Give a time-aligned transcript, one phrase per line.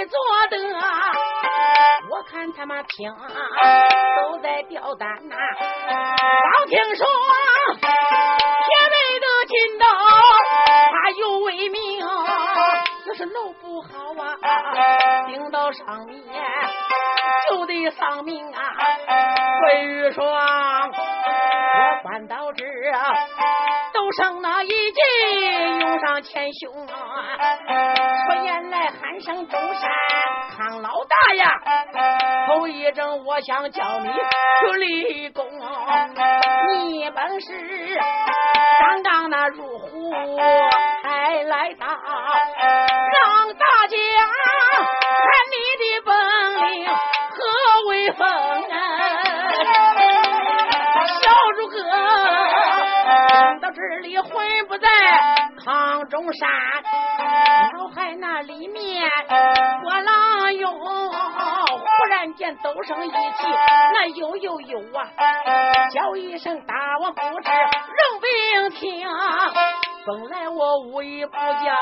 [0.00, 0.18] 在做
[0.48, 0.56] 的，
[2.10, 5.36] 我看他们听都在吊单呐。
[5.60, 7.06] 刚听说
[8.64, 9.84] 铁背的金刀，
[10.90, 12.00] 他有威名，
[13.06, 13.88] 那是弄不好
[14.18, 16.18] 啊，顶到上面
[17.50, 18.72] 就得丧命啊。
[19.66, 22.64] 魏玉霜，我翻到这
[24.10, 25.00] 都剩那一计，
[25.78, 26.72] 涌上前胸。
[26.84, 26.94] 出
[28.44, 29.88] 言来喊声中山
[30.56, 31.48] 康老大呀，
[32.48, 35.46] 头一阵我想叫你去立功，
[36.72, 37.52] 你本是
[38.80, 40.12] 刚刚那入虎
[41.04, 43.96] 才来打，让大家
[53.80, 54.30] 听到这里魂
[54.68, 54.86] 不在
[55.64, 56.48] 康中山，
[57.72, 59.10] 脑海那里面
[59.82, 63.46] 波浪涌，忽然间抖声一起，
[63.94, 65.08] 那呦呦呦啊，
[65.94, 69.08] 叫一声大王不知人兵听。
[70.06, 71.74] 本来我无意不嫁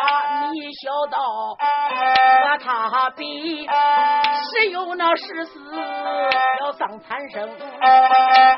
[0.51, 1.19] 你小道，
[1.59, 5.61] 和他比是有那十四
[6.61, 7.49] 要丧残生，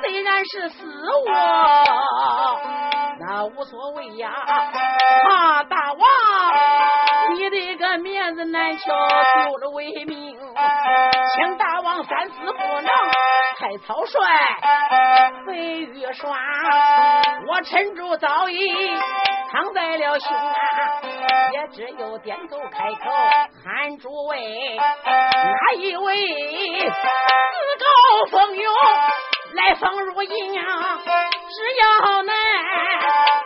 [0.02, 0.84] 虽然是死
[1.26, 2.89] 我
[3.20, 4.30] 那无所谓呀。
[4.30, 8.84] 啊，大王，你的个面子难瞧，
[9.44, 10.38] 丢了威名，
[11.34, 12.86] 请大王三思不能
[13.58, 14.18] 太草率。
[15.46, 16.34] 飞玉霜，
[17.46, 18.90] 我趁住早已。
[19.52, 20.54] 藏在了胸啊，
[21.52, 23.10] 也只有点头开口
[23.64, 26.14] 喊诸位，哪一位
[26.88, 26.96] 自
[27.80, 28.72] 告奋勇
[29.54, 30.54] 来封入营？
[31.50, 32.32] 只要能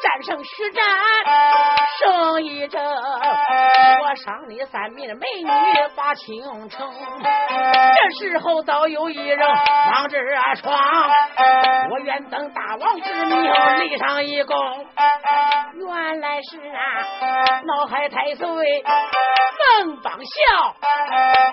[0.03, 0.85] 战胜徐战，
[1.99, 5.51] 胜一阵，我赏你三名美女
[5.97, 6.93] 把倾城。
[7.97, 10.19] 这时候早有一人往这
[10.57, 11.11] 闯，
[11.91, 13.43] 我愿等大王之命
[13.81, 14.55] 立上一功。
[15.75, 18.47] 原来是啊，脑海太岁
[19.79, 20.77] 孟邦孝，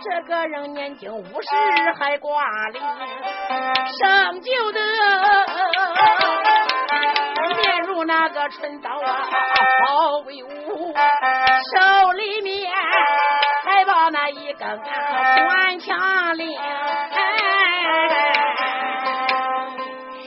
[0.04, 1.48] 这个人年仅五十
[1.98, 2.44] 还挂
[2.74, 2.82] 零，
[4.00, 4.82] 上就的
[8.04, 9.30] 那个春刀啊，
[9.86, 12.72] 好威武，手里面
[13.64, 16.50] 还把那一根短枪铃。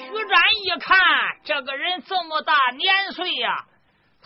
[0.07, 0.99] 徐展一看，
[1.45, 3.67] 这个人这么大年岁呀。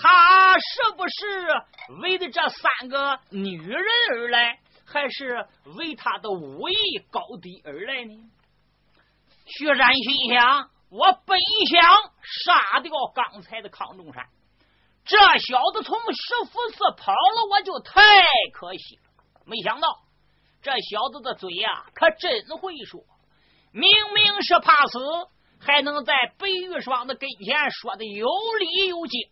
[0.00, 5.44] 他是不是为的这三个女人而来，还是
[5.76, 6.74] 为他的武艺
[7.10, 8.14] 高低而来呢？
[9.46, 11.38] 徐展心想：我本
[11.70, 11.84] 想
[12.22, 14.26] 杀掉刚才的康中山，
[15.04, 18.00] 这小子从石佛寺跑了，我就太
[18.54, 19.02] 可惜了。
[19.44, 19.88] 没想到
[20.62, 23.02] 这小子的嘴呀，可真会说，
[23.72, 24.98] 明明是怕死，
[25.60, 28.26] 还能在白玉霜的跟前说的有
[28.58, 29.28] 理有节。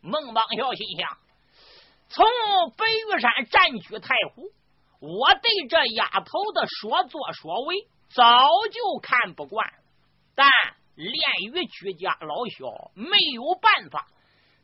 [0.00, 1.18] 孟邦孝心想：
[2.08, 2.26] 从
[2.76, 4.50] 白玉山占据太湖，
[5.00, 8.24] 我对这丫头的所作所为早
[8.72, 9.74] 就看不惯了。
[10.34, 10.50] 但
[10.98, 11.14] 恋
[11.52, 14.08] 与居家老小，没有办法。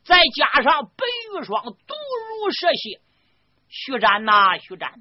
[0.03, 3.01] 再加上白玉霜毒如蛇蝎，
[3.69, 4.93] 徐展呐，徐展，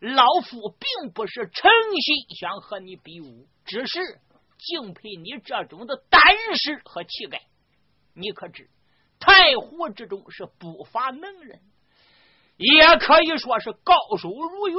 [0.00, 1.70] 老夫并不是诚
[2.04, 4.00] 心想和你比武，只是
[4.58, 6.20] 敬佩你这种的胆
[6.56, 7.40] 识和气概。
[8.12, 8.68] 你可知？
[9.20, 11.60] 太湖之中是不乏能人，
[12.56, 14.76] 也可以说是高手如云。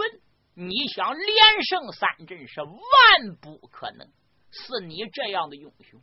[0.55, 4.11] 你想连胜三阵是万不可能。
[4.53, 5.99] 是你这样的英雄，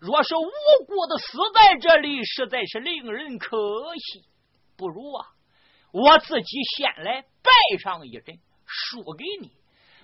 [0.00, 3.56] 若是无辜的死在这里，实在是令人可
[3.96, 4.24] 惜。
[4.76, 5.26] 不如啊，
[5.92, 9.52] 我自己先来拜上一阵，输给你，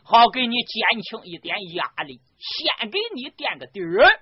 [0.02, 4.20] 好给你减轻一点压力，先给你垫个底儿。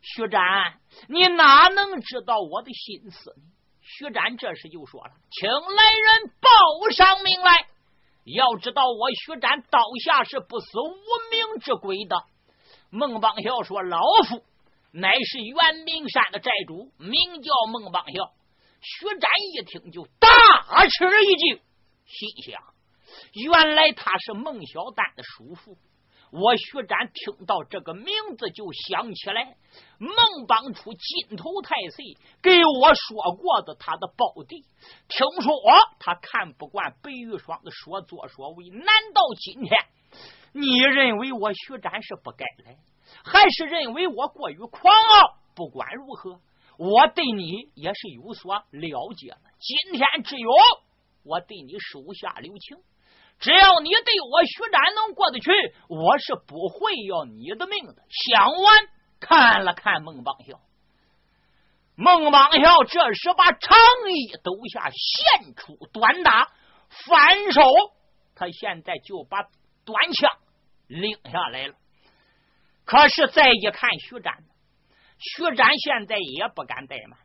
[0.00, 0.78] 徐展，
[1.08, 3.42] 你哪能知道我的心思呢？
[3.80, 7.66] 徐展这时就说了：“请来人报上名来。
[8.24, 10.94] 要知道我徐展刀下是不死无
[11.32, 12.16] 名之鬼的。”
[12.90, 14.42] 孟邦孝说：“老夫
[14.92, 18.32] 乃是元明山的寨主，名叫孟邦孝。”
[18.80, 21.60] 徐展一听就大吃一惊，
[22.06, 22.62] 心想：
[23.32, 25.76] 原来他是孟小丹的叔父。
[26.30, 29.56] 我徐展听到这个名字，就想起来
[29.98, 34.62] 孟邦初金头太岁给我说过的他的胞弟。
[35.08, 35.52] 听说
[35.98, 39.78] 他看不惯白玉霜的说作所为，难道今天
[40.52, 42.78] 你认为我徐展是不该来，
[43.24, 45.38] 还是认为我过于狂傲？
[45.54, 46.40] 不管如何，
[46.76, 49.38] 我对你也是有所了解了。
[49.58, 50.50] 今天只有
[51.24, 52.76] 我对你手下留情。
[53.40, 55.50] 只要你对我徐展能过得去，
[55.88, 58.02] 我是不会要你的命的。
[58.08, 58.88] 想完，
[59.20, 60.60] 看了看孟邦孝，
[61.94, 63.78] 孟邦孝这时把长
[64.10, 66.50] 衣抖下，现出短打，
[67.06, 67.62] 反手，
[68.34, 69.44] 他现在就把
[69.84, 70.30] 短枪
[70.88, 71.74] 拎下来了。
[72.84, 74.34] 可是再一看徐展，
[75.18, 77.18] 徐展现在也不敢怠慢，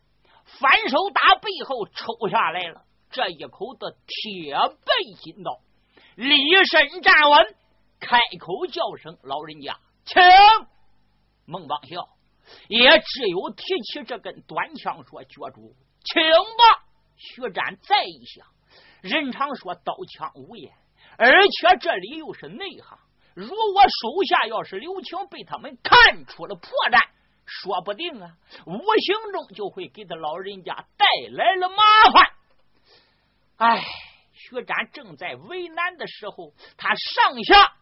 [0.60, 5.60] 反手打背后抽下来了这一口的铁背心刀。
[6.16, 7.56] 立身站稳，
[8.00, 10.22] 开口叫声：“老人家，请。”
[11.46, 12.10] 孟邦孝
[12.68, 16.86] 也只有提起这根短枪说：“角主，请吧。”
[17.18, 18.46] 徐展再一想，
[19.02, 20.74] 人常说刀枪无眼，
[21.18, 23.00] 而且这里又是内行，
[23.34, 27.08] 如果手下要是留情，被他们看出了破绽，
[27.46, 31.78] 说不定啊，无形中就会给他老人家带来了麻
[32.12, 32.32] 烦。
[33.58, 33.84] 哎。
[34.54, 37.74] 徐展正在为难的时候，他上下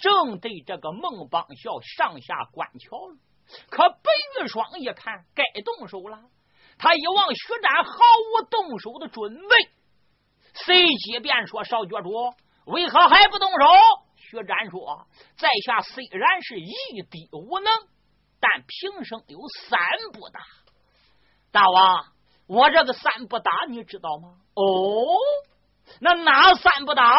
[0.00, 3.16] 正对这个孟邦孝上下观瞧了。
[3.70, 4.10] 可白
[4.40, 6.18] 玉霜一看该动手了，
[6.78, 9.70] 他一望徐展毫无动手的准备，
[10.54, 12.10] 随即便说：“少角主，
[12.64, 13.66] 为何还不动手？”
[14.16, 15.06] 徐展说
[15.38, 17.70] ：“在下虽然是一滴无能，
[18.40, 19.38] 但平生有
[19.68, 19.78] 三
[20.12, 20.40] 不打。
[21.52, 22.12] 大王，
[22.48, 24.64] 我这个三不打你知道吗？”哦。
[26.00, 27.14] 那哪三不打？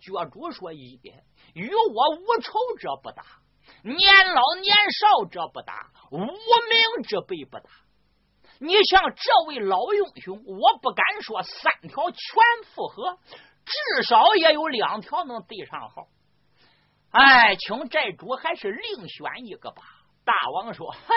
[0.00, 3.24] 脚主说一遍：与我无仇者不打，
[3.82, 7.70] 年老年少者不打，无名之辈不打。
[8.58, 12.20] 你像这位老英雄，我不敢说三条全
[12.74, 13.18] 符合，
[13.64, 16.08] 至少也有两条能对上号。
[17.10, 19.82] 哎，请寨主还是另选一个吧。
[20.24, 21.14] 大王说：“嗨，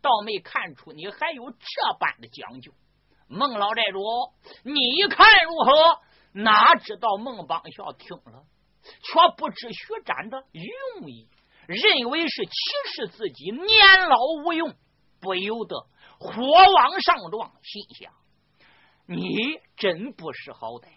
[0.00, 2.72] 倒没看出你还有这般的讲究。”
[3.28, 4.00] 孟老寨主，
[4.62, 6.00] 你看如何？
[6.32, 8.44] 哪知道孟邦孝听了，
[8.82, 11.28] 却不知徐展的用意，
[11.66, 12.52] 认为是歧
[12.94, 14.74] 视自己年老无用，
[15.20, 15.86] 不由得
[16.18, 16.42] 火
[16.74, 18.12] 往上撞，心想：
[19.06, 20.88] 你真不识好歹！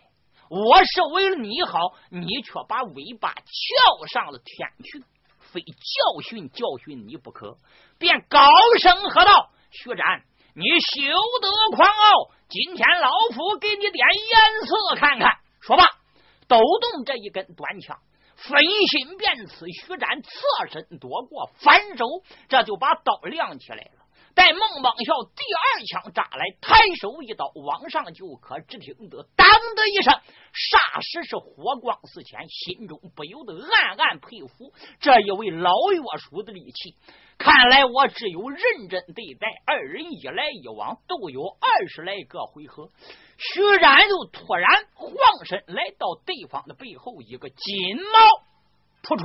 [0.50, 5.04] 我是为了你好，你却把尾巴翘上了天去，
[5.40, 7.58] 非教训教训你不可！
[7.98, 8.40] 便高
[8.80, 10.26] 声喝道：“徐展！”
[10.56, 11.02] 你休
[11.42, 12.32] 得狂傲！
[12.50, 15.38] 今天老夫给你点颜色看看。
[15.62, 15.86] 说罢，
[16.48, 18.00] 抖动这一根短枪，
[18.36, 19.68] 分心便刺。
[19.68, 22.06] 徐展侧身躲过，反手
[22.48, 24.06] 这就把刀亮起来了。
[24.34, 36.96] 待孟邦孝第二枪扎来，抬手一刀往上就可，只听得当的一声，霎时是火光四溅，心中不由得暗暗佩服这一位老岳叔的力气。
[37.40, 39.48] 看来我只有认真对待。
[39.66, 42.92] 二人一来一往，都有二十来个回合。
[43.38, 45.10] 徐然就突然晃
[45.46, 48.44] 身来到对方的背后，一个金毛
[49.02, 49.24] 扑出，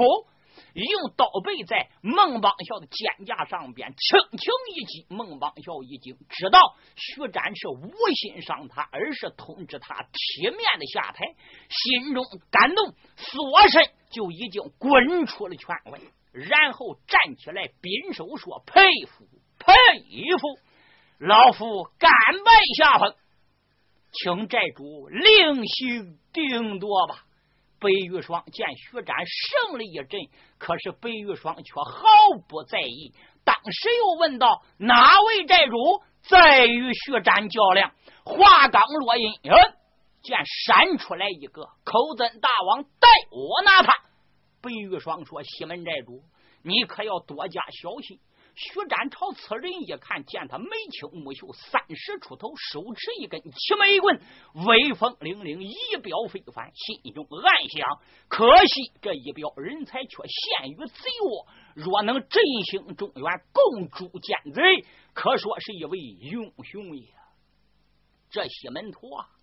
[0.75, 5.07] 用刀背在孟邦孝的肩胛上边轻轻一击。
[5.09, 11.35] 孟邦孝一惊，知道徐展是无心伤他，而是通知他体面的下台，
[11.69, 15.99] 心中感动，缩身就已经滚出了圈外。
[16.35, 19.25] 然后站起来，宾手说：“佩服，
[19.59, 19.73] 佩
[20.39, 20.59] 服，
[21.19, 22.11] 老夫甘
[22.45, 23.15] 拜下风，
[24.13, 27.25] 请寨主另行定夺吧。”
[27.79, 30.21] 白玉霜见徐展胜了一阵，
[30.59, 37.93] 可是白玉霜却毫不在意，当时又问道：“哪位寨主在与徐展较量？”
[38.25, 39.31] 话刚落音，
[40.23, 44.03] 见闪出来一个，口尊大王带我拿他。
[44.65, 46.25] 白玉霜说：“西门寨主，
[46.63, 48.19] 你可要多加小心。”
[48.57, 54.21] 徐展朝此人一看，见他眉清目秀，三十出头，手持一根七眉棍，
[54.65, 60.23] 威风凛凛，仪表非凡，心中暗想：可惜这一表人才却
[60.63, 62.41] 陷于贼窝，若能振
[62.71, 67.09] 兴中原，共诛奸贼，可说是一位英雄也。
[68.31, 69.34] 这西门徒啊！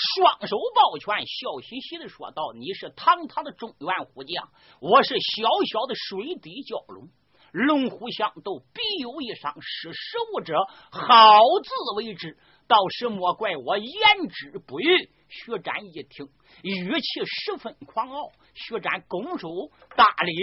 [0.00, 4.48] 双手抱拳，笑嘻嘻的说道：“你是堂堂的中原虎将，
[4.80, 7.08] 我是小小的水底蛟龙，
[7.52, 10.54] 龙虎相斗，必有一伤，识时务者
[10.90, 12.38] 好自为之。
[12.70, 13.90] 倒是莫怪我言
[14.30, 16.26] 之不预。”徐展一听，
[16.64, 18.32] 语气十分狂傲。
[18.52, 19.48] 徐展拱手
[19.94, 20.34] 大礼，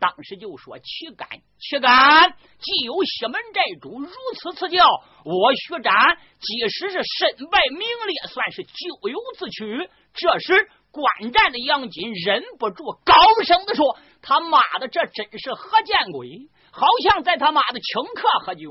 [0.00, 2.32] 当时就说：“岂敢，岂敢！
[2.58, 4.86] 既有西门寨主如此赐教，
[5.26, 5.92] 我徐展
[6.38, 16.48] 即使是身败名裂，算是咎由自取。”这时，观战的杨金忍不住高声的说：“他妈的，这真是何见鬼！
[16.72, 18.70] 好像在他妈的请客喝酒。”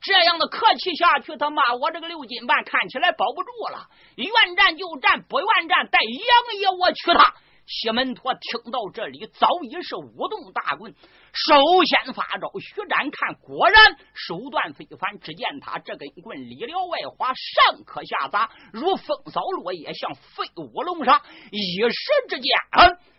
[0.00, 3.88] 这样的客气下去，他骂我这个六斤半看起来保不住了。
[4.16, 7.34] 愿战就战，不愿战带杨爷我去他。
[7.66, 10.94] 西门陀听到这里，早已是舞动大棍。
[11.32, 11.54] 首
[11.84, 15.18] 先发招，徐展看，果然手段非凡。
[15.20, 21.22] 只见他这根棍里撩外滑，上可下砸，如风扫落叶，像飞舞龙沙。
[21.50, 21.96] 一时
[22.28, 22.52] 之间，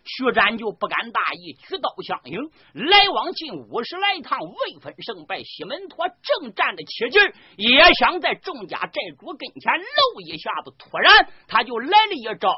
[0.04, 2.40] 徐展就不敢大意，举刀相迎。
[2.72, 5.42] 来往近五十来趟，未分胜败。
[5.42, 7.22] 西门陀正站得起劲，
[7.56, 10.74] 也想在众家寨主跟前露一下子。
[10.78, 12.50] 突然，他就来了一招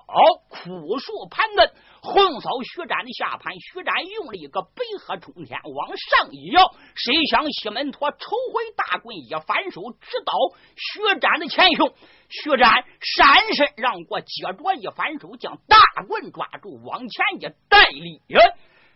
[0.49, 1.71] 枯树盘根。
[2.05, 8.19] 横扫徐展的下盘，徐展用了一个北河冲天往上一摇，谁想西门陀抽
[8.53, 10.33] 回大棍，一反手直捣
[10.75, 11.95] 徐展的前胸。
[12.29, 15.79] 徐展闪身让过，接着一反手将大
[16.09, 18.21] 棍抓住，往前一带力。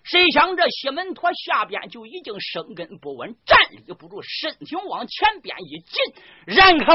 [0.03, 6.03] 谁想这西门陀下边就已经生根不稳，站立不住，身体往前边一进，
[6.45, 6.95] 然后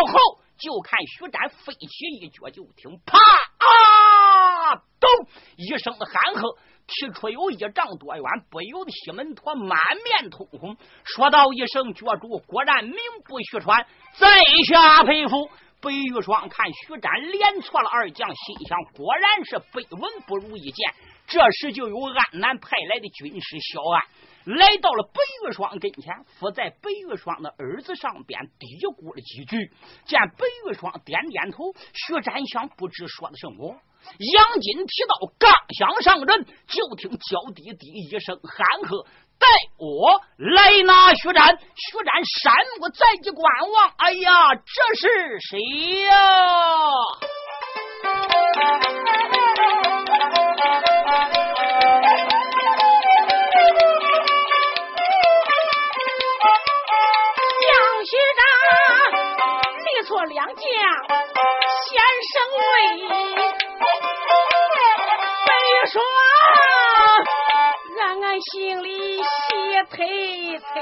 [0.58, 3.66] 就看徐展飞起一脚，就听啪啊，
[4.76, 5.10] 咚
[5.58, 13.86] 一声的喊喝，提出有一丈多远，不由得西门陀满面通红，说道一声：“角主果然名不虚传，
[14.18, 15.50] 在下佩服。”
[15.82, 20.94] 白玉霜看徐展连错了二将，心想果然是非闻不如一见。
[21.26, 24.06] 这时就有安南派来的军师小安
[24.46, 29.72] 来到了白玉霜跟前，伏在白玉霜的儿子上边嘀咕了几句。
[30.06, 33.76] 见白玉霜点点头，徐展想不知说的什么。
[34.18, 39.06] 杨金提刀刚想上阵，就听娇滴滴一声喊喝。
[39.38, 43.90] 带我来拿徐展，徐展山目在即观望。
[43.98, 44.62] 哎呀，这
[44.96, 45.60] 是谁
[46.02, 46.12] 呀？
[60.22, 60.56] 力挫两将，
[61.88, 62.00] 先
[62.32, 62.66] 生威，
[65.48, 65.50] 被
[65.92, 65.94] 说。
[68.00, 69.26] 俺俺心里喜
[69.90, 69.96] 忒
[70.60, 70.74] 忒，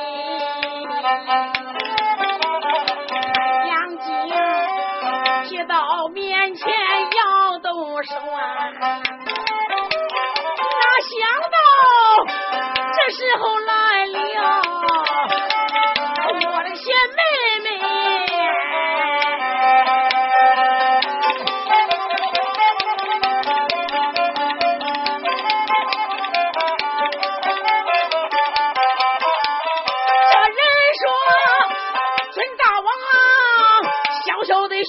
[3.68, 4.08] 杨金
[5.50, 5.74] 提到
[6.14, 8.84] 面前要动手啊，哪
[11.06, 11.58] 想到
[12.94, 13.70] 这时候来
[14.06, 14.18] 了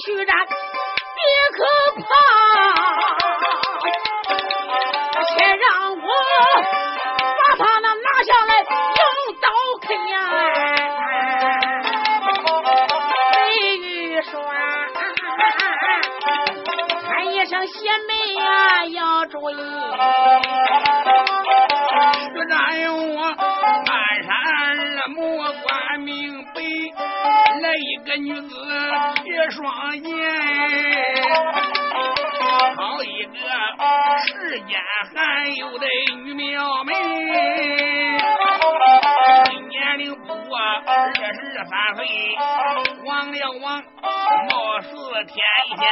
[0.03, 0.53] 徐然，别
[1.57, 1.59] 可
[2.01, 2.03] 怕，
[5.27, 5.99] 且让我
[7.37, 8.51] 把他那拿下来，
[8.97, 9.03] 用
[9.39, 9.45] 刀
[9.79, 10.15] 砍呀！
[13.31, 13.35] 白
[13.77, 13.85] 玉
[14.23, 14.31] 霜，
[17.07, 17.77] 喊一声贤
[18.07, 19.53] 妹呀，要注意。
[22.33, 22.57] 徐战
[22.97, 23.21] 我
[23.85, 23.89] 半
[24.23, 24.29] 山
[24.97, 25.19] 二魔
[25.61, 26.09] 关明
[26.45, 26.55] 白，
[27.61, 28.55] 来一个女子。
[29.23, 29.97] 别说好
[33.03, 33.33] 一个
[34.25, 34.79] 世间
[35.13, 35.85] 罕有的
[36.23, 36.93] 女妙妹，
[39.67, 41.21] 年龄不过二十
[41.69, 42.05] 三岁，
[43.05, 43.83] 望了望，貌
[44.79, 44.87] 似
[45.25, 45.35] 天
[45.75, 45.83] 仙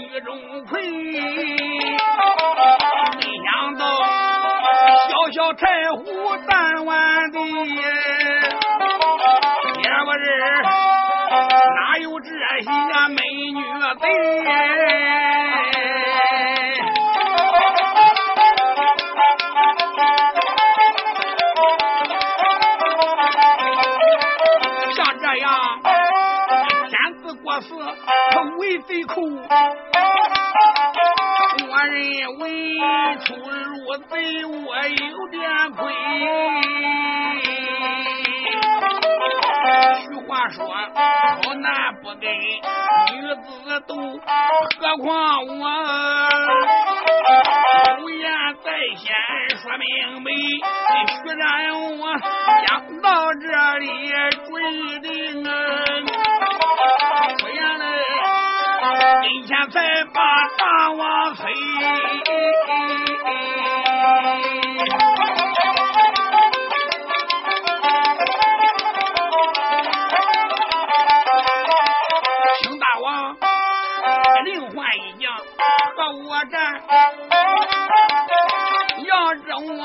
[0.00, 0.74] 玉钟馗，
[3.20, 3.86] 没想到
[5.08, 6.02] 小小柴胡
[6.48, 7.38] 弹丸的，
[12.62, 12.68] 些
[13.14, 13.84] 美女的？
[24.94, 25.50] 像这样
[26.88, 26.92] 天
[27.22, 27.68] 子过世，
[28.58, 29.14] 为贼苦，
[31.68, 31.96] 我认
[32.38, 32.44] 为
[33.24, 34.12] 出入贼
[34.44, 34.54] 窝
[34.86, 35.42] 有点
[35.76, 35.82] 亏。
[40.04, 42.22] 俗话说，好男不跟
[43.12, 43.94] 女子斗，
[44.78, 45.06] 何况
[45.46, 45.52] 我
[47.98, 48.22] 有言
[48.62, 48.66] 在
[48.96, 49.06] 先，
[49.60, 49.84] 说明
[50.22, 50.26] 白。
[51.22, 51.42] 虽然
[51.98, 52.02] 我
[52.66, 52.68] 讲
[53.00, 53.44] 到这
[53.78, 53.86] 里，
[54.46, 54.52] 准
[55.02, 55.08] 定
[57.38, 57.82] 出言来
[59.22, 59.76] 跟前再
[60.12, 60.20] 把
[60.58, 61.42] 大王催
[79.04, 79.82] 要这我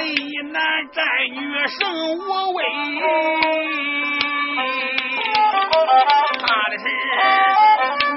[0.00, 0.06] 一
[0.52, 0.60] 男
[0.92, 1.80] 战女胜
[2.18, 2.20] 无
[2.54, 2.58] 畏，
[6.40, 6.84] 怕的是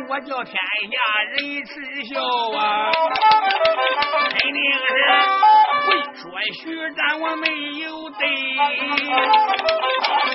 [0.07, 0.53] 我叫天
[0.91, 0.95] 下
[1.31, 1.33] 人
[1.65, 1.73] 耻
[2.05, 2.13] 笑
[2.55, 2.61] 啊！
[4.29, 4.87] 肯定是
[5.87, 6.23] 会说
[6.53, 7.43] 徐战我没
[7.81, 8.21] 有对，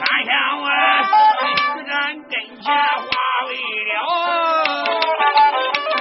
[0.00, 0.64] 看下我
[1.57, 1.93] 徐战
[2.29, 3.07] 跟前化
[3.47, 3.50] 为
[3.87, 3.90] 了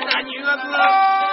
[0.07, 1.08] 那女子。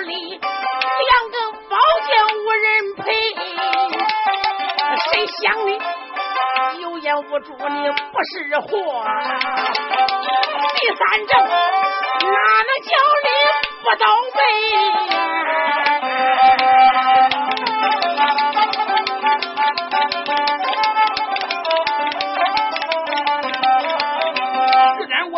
[0.00, 1.36] 里两个
[1.68, 1.76] 宝
[2.06, 3.04] 剑无人陪，
[5.10, 5.36] 谁想
[5.66, 5.68] 你
[6.82, 8.66] 有眼无珠，你不是货。
[10.74, 12.90] 第三证哪能叫
[13.24, 13.28] 你
[13.82, 14.38] 不倒霉？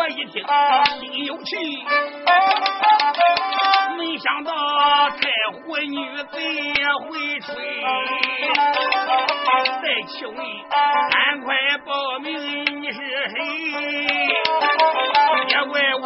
[0.09, 0.35] 心有气，
[6.09, 6.73] 湖女子也
[7.05, 7.53] 会吹。
[9.81, 12.99] 再求你赶快报名，你是
[13.29, 13.37] 谁？
[15.47, 16.03] 别怪我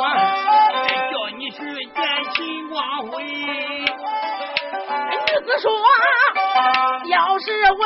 [1.11, 1.57] 叫你去
[1.95, 1.97] 见
[2.33, 3.23] 秦光辉。
[3.23, 3.87] 女
[5.45, 5.71] 子说
[7.07, 7.81] ：“要是问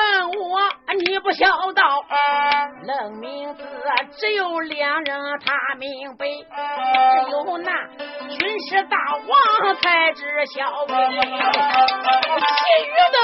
[0.50, 0.60] 我，
[1.28, 2.06] 不孝道。”
[2.88, 3.62] 愣名字
[4.18, 7.70] 只有两人，他明白，只有那
[8.30, 10.88] 军师大王才知晓。
[10.88, 10.94] 其
[12.86, 13.20] 余的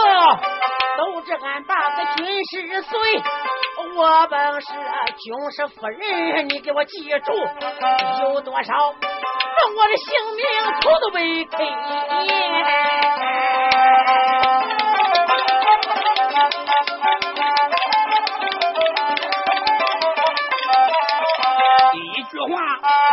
[0.97, 2.91] 都知俺把个军师随，
[3.95, 4.67] 我本是
[5.15, 7.31] 军师夫人，你给我记住，
[8.23, 8.93] 有多少
[9.75, 10.43] 我的性命
[10.81, 11.45] 头都被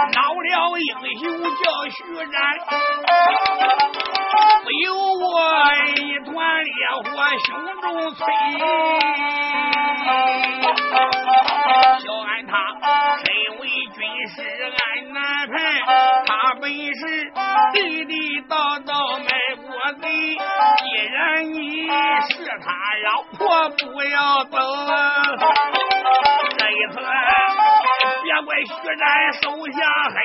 [0.06, 0.20] 开。
[1.02, 1.48] 英雄叫
[1.90, 1.98] 徐
[2.30, 2.38] 展，
[4.62, 5.42] 不由我
[5.96, 6.30] 一团
[6.64, 6.72] 烈
[7.04, 7.08] 火
[7.46, 7.48] 胸
[7.80, 7.84] 中
[8.14, 8.20] 催。
[11.98, 12.52] 小安他
[13.18, 13.26] 身
[13.58, 13.60] 为
[13.94, 14.36] 军师，
[14.78, 14.80] 俺
[15.12, 15.52] 难排。
[16.26, 17.00] 他本是
[17.72, 19.26] 地地道道卖
[19.66, 19.68] 国
[20.00, 20.04] 贼。
[20.78, 20.82] 既
[21.12, 21.88] 然你
[22.28, 22.30] 是
[22.64, 22.66] 他
[23.04, 23.38] 老婆，
[23.70, 24.56] 不要走。
[26.58, 26.94] 这一次。
[28.42, 29.04] 怪徐展
[29.42, 29.78] 手下
[30.14, 30.16] 黑，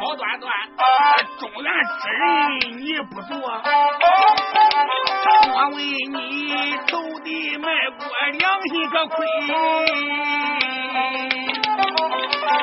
[0.00, 0.48] 好端端
[1.38, 1.66] 中原
[2.00, 2.22] 之人
[2.80, 3.30] 你不做，
[5.54, 5.78] 我为
[6.08, 6.16] 你
[6.86, 6.90] 走
[7.22, 7.28] 地
[7.58, 7.66] 卖
[7.98, 8.00] 国，
[8.38, 9.18] 良心个亏。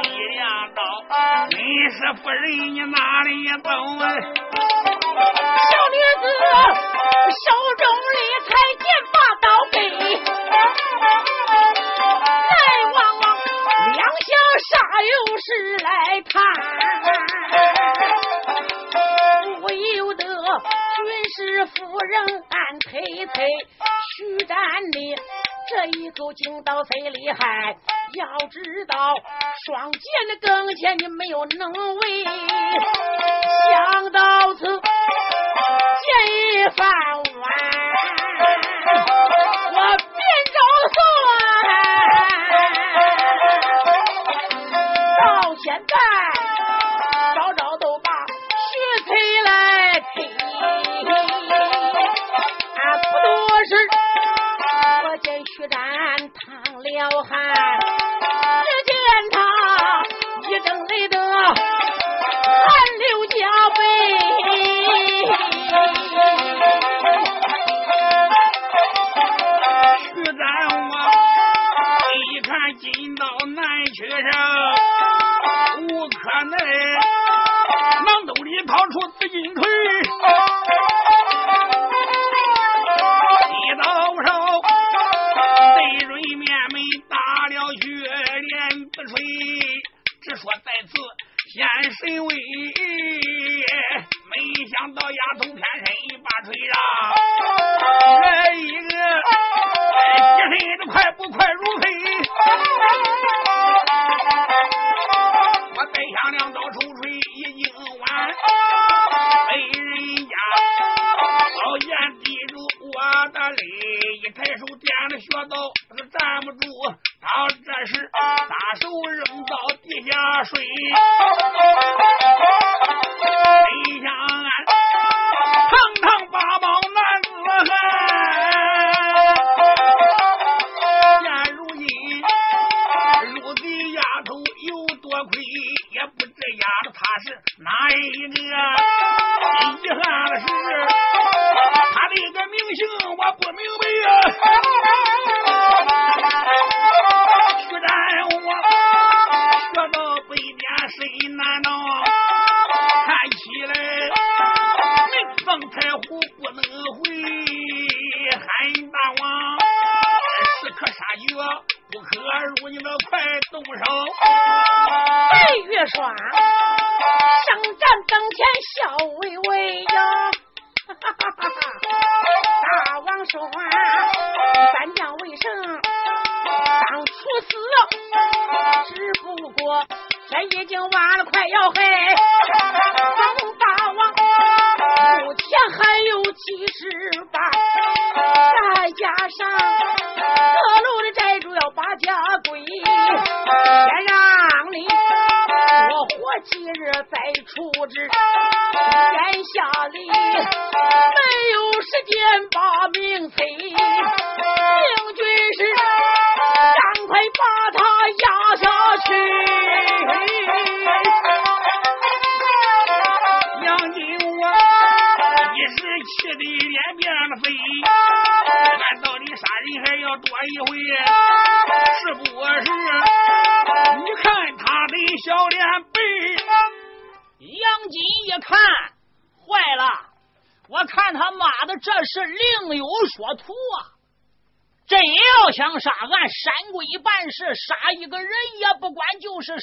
[0.04, 0.82] 一两刀，
[1.52, 1.56] 你
[1.89, 2.39] 是夫人，
[2.74, 3.32] 你哪里
[3.63, 3.70] 走？
[5.70, 6.24] 小女子
[7.30, 7.46] 手
[7.78, 7.84] 中
[8.15, 9.76] 里才剑把刀给，
[12.50, 12.54] 来
[12.94, 13.24] 往往
[13.94, 14.30] 两相
[14.68, 14.72] 煞
[15.06, 15.88] 有事来
[16.22, 16.34] 谈，
[19.62, 21.00] 不由得军
[21.36, 21.38] 师
[21.68, 22.13] 夫人
[22.50, 22.89] 暗推
[23.28, 23.38] 推，
[24.18, 24.58] 徐战
[24.92, 24.98] 的
[25.69, 27.77] 这一口劲道贼厉害，
[28.15, 29.13] 要知道
[29.67, 32.23] 双剑的跟前你没有能为，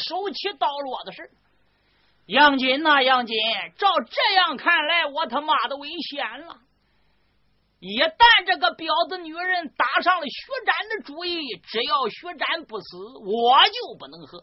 [0.09, 1.31] 手起刀落的事。
[2.27, 3.37] 杨金呐，杨金，
[3.79, 6.59] 照这样看来，我他妈的危险了！
[7.79, 14.43] 一旦这个婊子女人打上了徐展的主意，只要徐展不死，我就不能喝。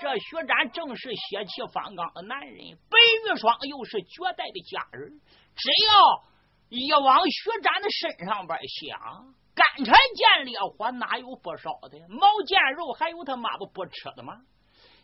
[0.00, 2.56] 这薛展正是血气方刚的男人，
[2.88, 5.20] 白玉霜又是绝代的佳人。
[5.56, 6.24] 只要
[6.68, 11.98] 一往薛展的身上边想，干柴见烈火，哪有不烧的？
[12.08, 14.40] 毛见肉，还有他妈不不吃的吗？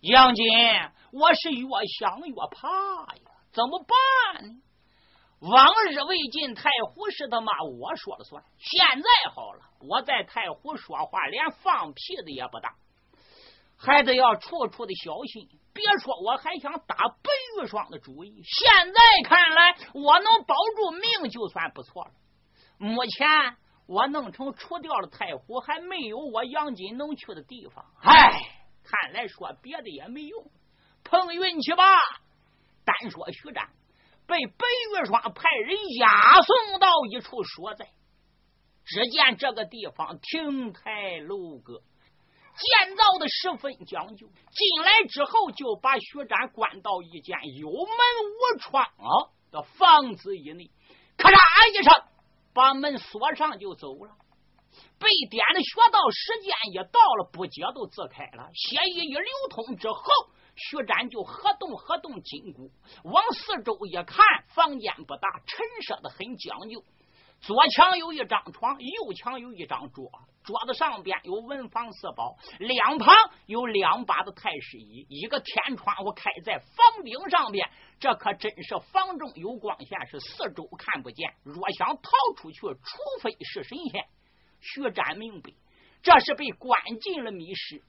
[0.01, 0.47] 杨金，
[1.13, 1.67] 我是越
[1.99, 2.69] 想越怕
[3.17, 4.63] 呀，怎么办呢？
[5.41, 12.73] 往日为晋太湖是他妈我说了算，现在好了，我在太湖说话连放屁的也不当。
[13.77, 18.43] 还得要处处的小心，别说我还想打白玉霜的主意。
[18.43, 22.13] 现在看来，我能保住命就算不错了。
[22.79, 23.29] 目前
[23.87, 27.85] 我弄成除掉了太湖，还没有我杨金能去的地方。
[28.03, 28.50] 唉，
[28.91, 30.51] 看来说别的也没用，
[31.05, 31.85] 碰运气吧。
[32.85, 33.71] 单说徐展
[34.27, 36.09] 被白玉霜派人押
[36.43, 37.89] 送到一处所在，
[38.85, 41.83] 只见这个地方亭台楼阁。
[42.57, 48.85] 建造的十分讲究，进来之后就把徐展关到一间有门无窗
[49.53, 50.69] 的房子以内，
[51.17, 52.05] 咔嚓一声
[52.53, 54.17] 把门锁上就走了。
[54.99, 58.51] 被点的穴道时间也到了，不接都自开了。
[58.55, 60.03] 血液一流通之后，
[60.57, 62.71] 徐展就合动合动筋骨，
[63.05, 66.83] 往四周一看，房间不大，陈设的很讲究。
[67.41, 70.11] 左墙有一张床，右墙有一张桌，
[70.45, 73.15] 桌子上边有文房四宝，两旁
[73.47, 77.67] 有两把的太师椅，一个天窗户开在房顶上边，
[77.99, 81.33] 这可真是房中有光线，是四周看不见。
[81.43, 84.05] 若想逃出去，除非是神仙。
[84.61, 85.51] 徐展明白，
[86.03, 87.83] 这是被关进了密室，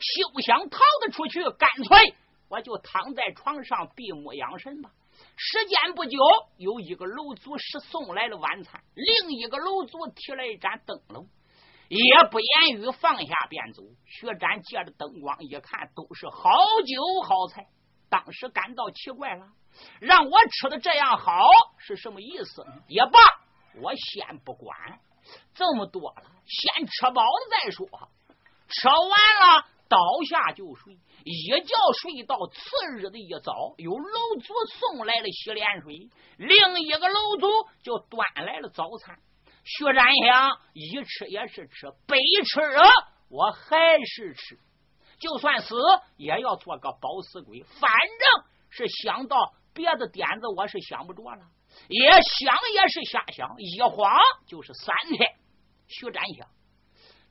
[0.00, 2.14] 休想逃得出去，干脆
[2.48, 4.90] 我就躺在床上闭目养神吧。
[5.36, 6.18] 时间不久，
[6.56, 11.28] 有一个楼族是送来了晚餐，另一个楼族提了一盏灯笼，
[11.88, 13.82] 也不言语，放下便走。
[14.06, 16.50] 薛展借着灯光一看，都是好
[16.86, 17.66] 酒好菜，
[18.08, 19.48] 当时感到奇怪了，
[20.00, 21.42] 让我吃的这样好
[21.78, 22.72] 是什么意思呢？
[22.86, 23.18] 也罢，
[23.80, 25.00] 我先不管
[25.54, 27.86] 这么多了，先吃饱了再说。
[28.68, 30.98] 吃完了，倒下就睡。
[31.24, 32.58] 一觉睡到次
[32.96, 37.48] 日的一早，有楼主送来了洗脸水，另一个楼主
[37.82, 39.18] 就端来了早餐。
[39.64, 42.60] 薛占祥，一吃也是吃，白吃
[43.28, 44.58] 我还是吃，
[45.20, 45.74] 就算死
[46.16, 47.62] 也要做个饱死鬼。
[47.62, 51.46] 反正是想到别的点子我是想不着了，
[51.86, 55.36] 也想也是瞎想，一晃就是三天。
[55.86, 56.48] 徐展想，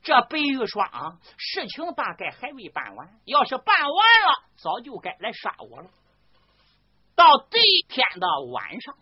[0.01, 5.89] 这白玉霜事情大概还未办完，要是办完了，早就该来杀我了。
[7.15, 8.95] 到第一天的晚上，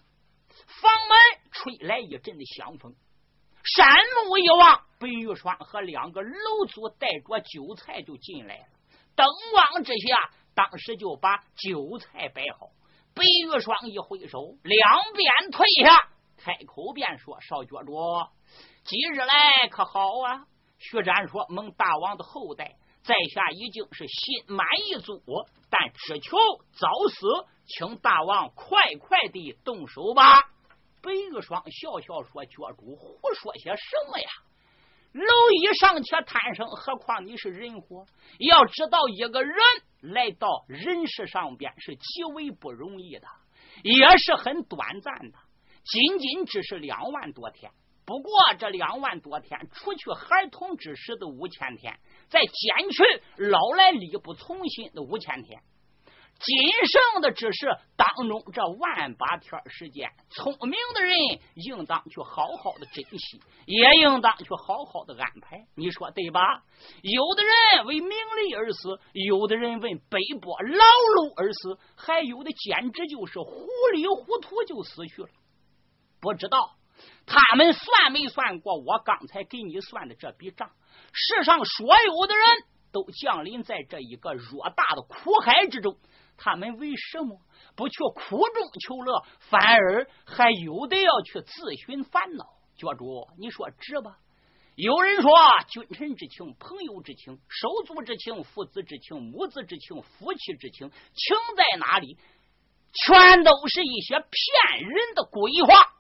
[0.82, 1.18] 房门
[1.52, 2.96] 吹来一阵的香风，
[3.64, 3.88] 山
[4.26, 8.66] 路一望，白玉霜和两个楼主带着酒菜就进来了。
[9.16, 12.72] 灯光之下，当时就把酒菜摆好。
[13.16, 14.82] 白玉霜一挥手，两
[15.16, 17.96] 边退下，开口便说：“少觉主，
[18.84, 20.46] 今日来可好啊？”
[20.78, 25.24] 徐展说：“蒙大王的厚待，在下已经是心满意足，
[25.70, 26.36] 但只求
[26.74, 30.42] 早死，请大王快快的动手吧。”
[31.02, 34.28] 白玉霜笑笑说：“觉主胡说些什么呀？”
[35.16, 38.06] 蝼蚁尚且贪生，何况你是人活？
[38.38, 39.56] 要知道，一个人
[40.02, 43.26] 来到人世上边是极为不容易的，
[43.82, 45.38] 也是很短暂的，
[45.86, 47.72] 仅仅只是两万多天。
[48.06, 51.98] 不过这两万多天，除去孩童之时的五千天，
[52.28, 53.02] 再减去
[53.38, 55.62] 老来力不从心的五千天。
[56.38, 56.54] 仅
[56.86, 61.18] 剩的只是当中这万把天时间，聪明的人
[61.56, 65.66] 应当去好好的珍惜，也应当去好好的安排。
[65.76, 66.42] 你说对吧？
[67.02, 75.30] 有的人为名利而死，有的人为奔波劳碌而死，还有的简直就是糊里糊涂就死去了。
[76.20, 76.76] 不知道
[77.26, 80.70] 他们算没算过我刚才给你算的这笔账？
[81.14, 82.46] 世上所有的人
[82.92, 85.98] 都降临在这一个偌大的苦海之中。
[86.38, 87.40] 他们为什么
[87.76, 92.46] 不去苦中求乐，反而还有的要去自寻烦恼？
[92.78, 94.18] 教主，你说值吧？
[94.76, 95.32] 有人说，
[95.70, 102.18] 君臣之情、朋友之情、手足之情、父子之情、母子之情、夫妻之情，情在哪里？
[102.92, 105.94] 全都是一些骗人的鬼话。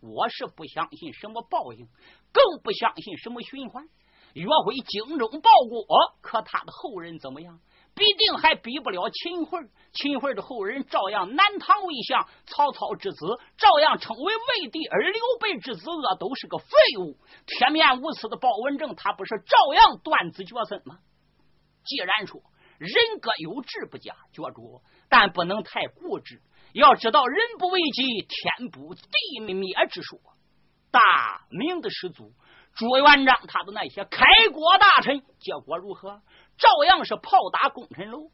[0.00, 1.88] 我是不相信什么报应，
[2.32, 3.88] 更不相信什么循环。
[4.34, 5.86] 岳飞精忠报国，
[6.20, 7.60] 可他的后人怎么样？
[7.96, 9.58] 必定还比不了秦桧，
[9.94, 16.68] 秦桧的后人照样南唐魏相，曹操之子照样称为魏帝，而刘备之子恶都是个废
[17.00, 17.16] 物。
[17.46, 20.98] 铁面无私的包文正，他不是照样断子绝孙吗？
[21.86, 22.42] 既然说
[22.76, 26.42] 人各有志不假，角主，但不能太固执。
[26.74, 30.18] 要知道人不为己，天不地灭之说。
[30.90, 32.32] 大明的始祖
[32.74, 36.20] 朱元璋，他的那些开国大臣，结果如何？
[36.58, 38.30] 照样是炮打功臣楼，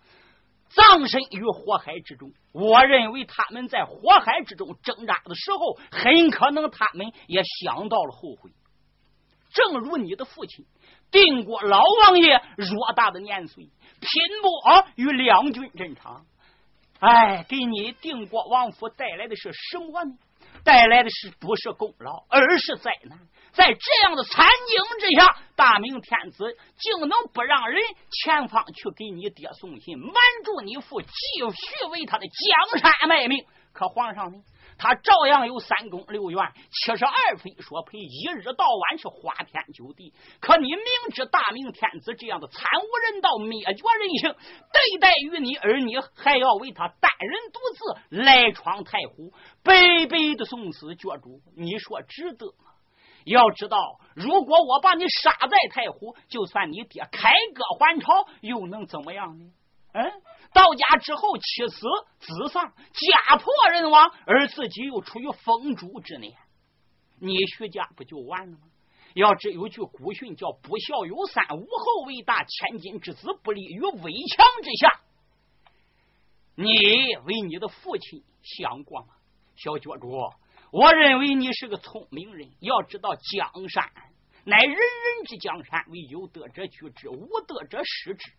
[0.69, 2.33] 葬身于火海之中。
[2.53, 8.51] 我认为他们在火海之中挣扎的时候，很可能他们也想到了后悔。
[9.53, 10.65] 正如你的父亲
[11.11, 13.65] 定国老王爷偌大的年岁，
[14.01, 14.11] 拼
[14.43, 16.25] 搏于两军阵场，
[17.01, 20.15] 哎，给你定国王府带来的是什么呢？
[20.65, 23.19] 带来的是不是功劳，而是灾难。
[23.53, 33.45] 在这样的惨境之下，大明天子竟能不让人前方去给你爹送信，瞒住你父，继续为他的江山卖命。
[33.73, 34.39] 可皇上呢？
[34.79, 40.13] 他照样有三宫六院，七十二妃说陪，一日到晚是花天酒地。
[40.41, 40.85] 可你明
[41.15, 44.35] 知大明天子这样的惨无人道、灭绝人性，
[44.73, 52.72] 对待于你儿女，还要为他单人独自来闯太湖，白白的送死绝主，你说值得吗？
[53.25, 59.53] 要知道，如果我把你杀在太湖，就算你爹开歌还朝，又能怎么样呢？
[59.95, 60.11] 嗯，
[60.55, 61.87] 到家之后，妻死
[62.19, 66.35] 子丧，家破人亡，而自己又处于封主之年，
[67.21, 68.65] 你徐家不就完了吗？
[69.15, 75.01] 要知有句古训叫“不孝有三，无后为大，千金之子不立于危墙之下”。
[76.57, 76.65] 你
[77.27, 79.09] 为你的父亲想过吗，
[79.55, 80.11] 小脚主？
[80.73, 83.91] 我认为你是个聪明人，要知道江山
[84.45, 84.79] 乃人人
[85.27, 88.33] 之江山，为有德者居之，无德者失之。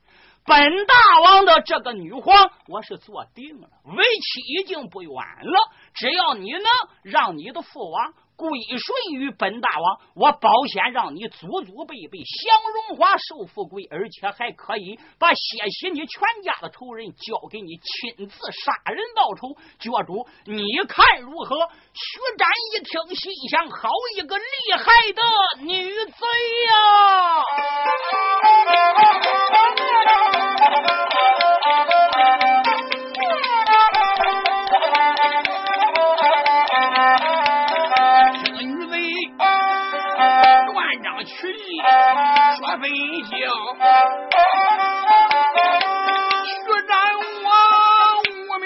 [0.43, 5.71] 本大王的这个女皇，我是做定了，为期已经不远了。
[5.93, 6.63] 只要你能
[7.03, 8.13] 让你的父王。
[8.35, 19.55] 归顺于本大王，我保险让你祖祖辈辈享荣华受富贵，而且还可以把血洗你全家的仇人交给你亲自杀人报仇。
[19.79, 21.69] 教主，你看如何？
[21.93, 24.43] 徐展一听，心想：好一个厉
[24.77, 25.21] 害的
[25.65, 26.25] 女贼
[26.67, 27.43] 呀！
[41.15, 41.21] 说
[42.79, 42.83] 分
[43.29, 43.31] 晓，
[46.45, 46.51] 徐
[46.87, 46.91] 展
[47.43, 47.47] 我
[48.25, 48.65] 无名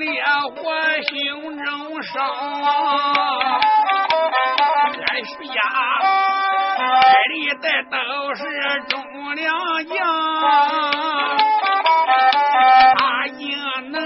[0.00, 0.06] 烈
[0.54, 0.56] 火
[2.02, 2.14] 生，
[4.94, 5.58] 俺徐家
[7.28, 7.94] 历代都
[8.34, 8.40] 是
[8.88, 8.94] 忠
[9.34, 9.46] 良
[9.86, 9.96] 将，
[12.96, 12.98] 他
[13.36, 13.40] 竟
[13.90, 13.96] 能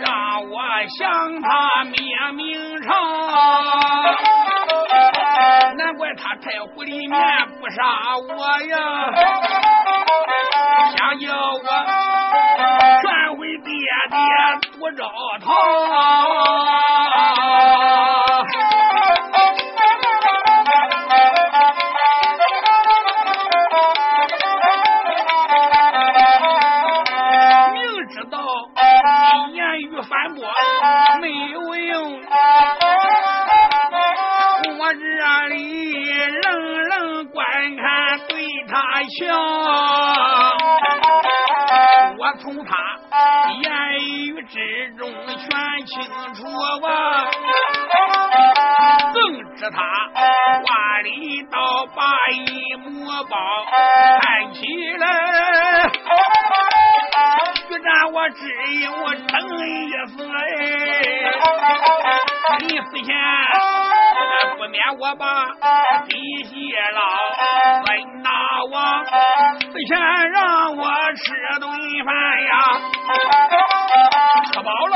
[0.00, 0.06] 让
[0.50, 0.56] 我
[0.98, 1.00] 向
[1.42, 1.48] 他
[1.84, 1.94] 灭
[2.34, 2.40] 明
[2.82, 2.90] 朝，
[5.92, 7.20] 难怪他太湖里面
[7.60, 9.12] 不杀我呀，
[10.96, 11.68] 想叫我
[13.02, 13.74] 转回爹
[14.08, 14.16] 爹
[14.78, 15.04] 不招
[15.44, 15.52] 堂。
[45.92, 46.00] 清
[46.34, 46.40] 楚
[46.80, 46.88] 吧，
[49.12, 49.76] 更知他
[50.14, 51.58] 万里倒
[51.94, 53.36] 把一母包
[54.22, 54.60] 看起
[54.96, 55.06] 来。
[57.68, 58.40] 徐战我只
[58.80, 58.90] 有
[59.28, 59.32] 真
[59.68, 60.38] 意思哎，
[62.60, 63.14] 临死前
[64.56, 65.24] 不免我把
[66.08, 66.10] 底
[66.44, 66.50] 细
[66.94, 67.00] 唠，
[67.86, 67.88] 问
[68.22, 68.30] 那
[68.70, 68.74] 我。
[69.60, 69.90] 死前
[70.30, 70.40] 让
[70.76, 70.80] 我
[71.16, 71.24] 吃
[71.60, 71.64] 顿
[72.04, 72.08] 饭
[72.44, 72.50] 呀，
[74.52, 74.94] 吃饱了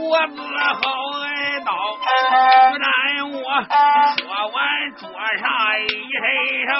[0.00, 0.82] 硬着脖子好
[1.20, 1.68] 挨刀。
[2.00, 2.88] 徐战
[3.32, 3.36] 我
[4.16, 4.56] 说完
[4.96, 5.00] 桌
[5.38, 5.44] 上
[5.78, 6.24] 一伸
[6.68, 6.72] 手，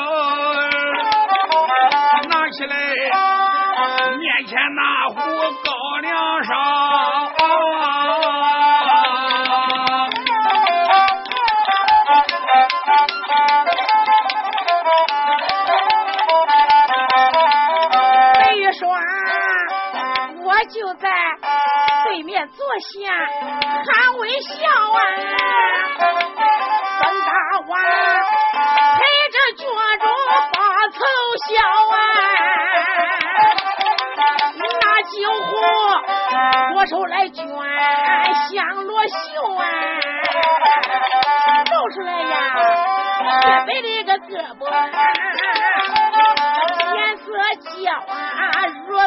[2.31, 2.75] 拿起来。
[4.19, 5.15] 面前那壶
[5.65, 5.69] 高
[6.01, 6.09] 粱
[6.45, 6.49] 烧，
[22.57, 23.11] 坐下，
[23.87, 24.49] 含微笑
[24.93, 24.99] 啊，
[26.99, 27.31] 孙大
[27.69, 27.73] 娃
[28.99, 29.63] 陪着脚
[29.99, 30.05] 中
[30.53, 30.57] 发
[30.89, 30.99] 愁
[31.47, 31.51] 笑
[31.91, 31.95] 啊。
[34.59, 35.15] 拿酒
[35.47, 35.51] 壶，
[36.75, 39.15] 左手来卷香罗袖
[39.55, 39.63] 啊，
[41.71, 42.35] 露出来呀，
[43.43, 44.61] 洁白的一个胳膊，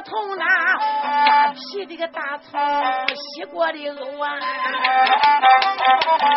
[0.06, 0.46] 从那
[1.02, 2.60] 发皮的个大葱，
[3.16, 4.40] 洗过的藕啊，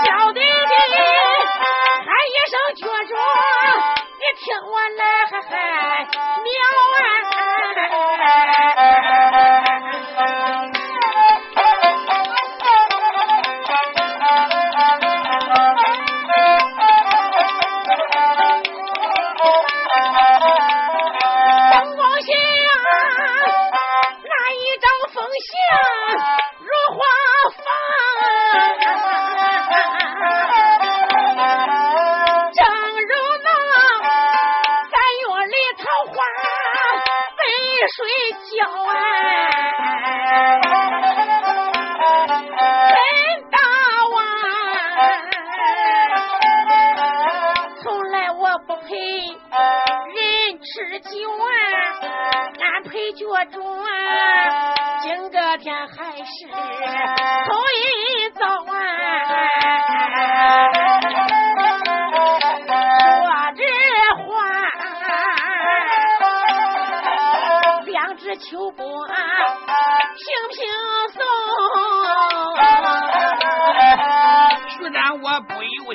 [0.04, 0.44] 娇滴滴
[2.04, 3.12] 喊一声脚中，
[4.18, 5.54] 你听我来嗨嗨
[6.44, 6.48] 妙
[6.94, 8.75] 啊！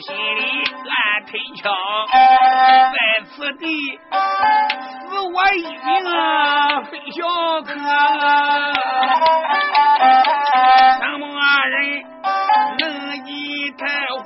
[0.02, 1.70] 心里暗推敲，
[2.12, 3.66] 在此地
[5.08, 5.80] 死我一命
[6.12, 7.22] 啊，非小
[7.62, 7.70] 可。
[11.00, 11.24] 什么
[11.68, 12.04] 人
[12.80, 12.82] 能
[13.28, 13.30] 一
[13.72, 13.84] 台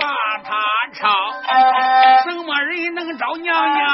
[0.00, 0.02] 把
[0.42, 0.50] 他
[0.94, 1.02] 抄？
[2.24, 3.88] 什么人能找娘娘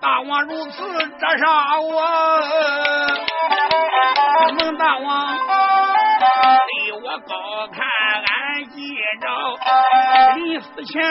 [0.00, 0.82] 大王如此，
[1.18, 2.02] 折杀我，
[4.58, 7.34] 蒙大王对我高
[7.72, 7.84] 看，
[8.22, 9.28] 俺几招，
[10.36, 11.02] 临死前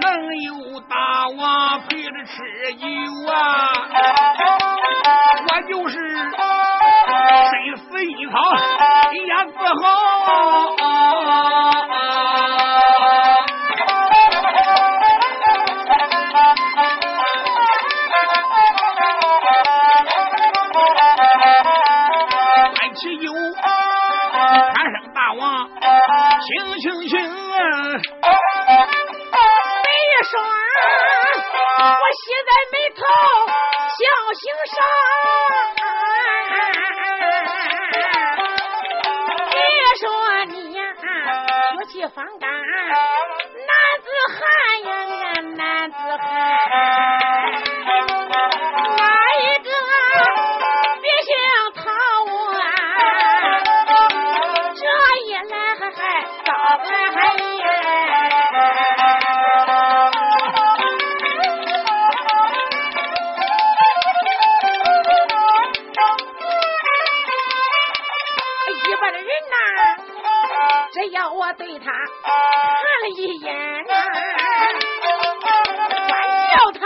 [0.00, 0.06] 能
[0.42, 2.86] 有大王陪着吃酒
[3.32, 3.34] 啊，
[30.38, 33.00] 我喜在眉头，
[33.98, 34.00] 笑
[34.34, 34.74] 心上。
[39.50, 39.54] 别
[40.00, 40.02] 说
[40.46, 43.70] 你呀，血气方刚，男
[44.02, 44.40] 子汉
[44.84, 44.90] 呀。
[73.02, 73.52] 了一眼，
[76.08, 76.10] 管
[76.52, 76.82] 叫他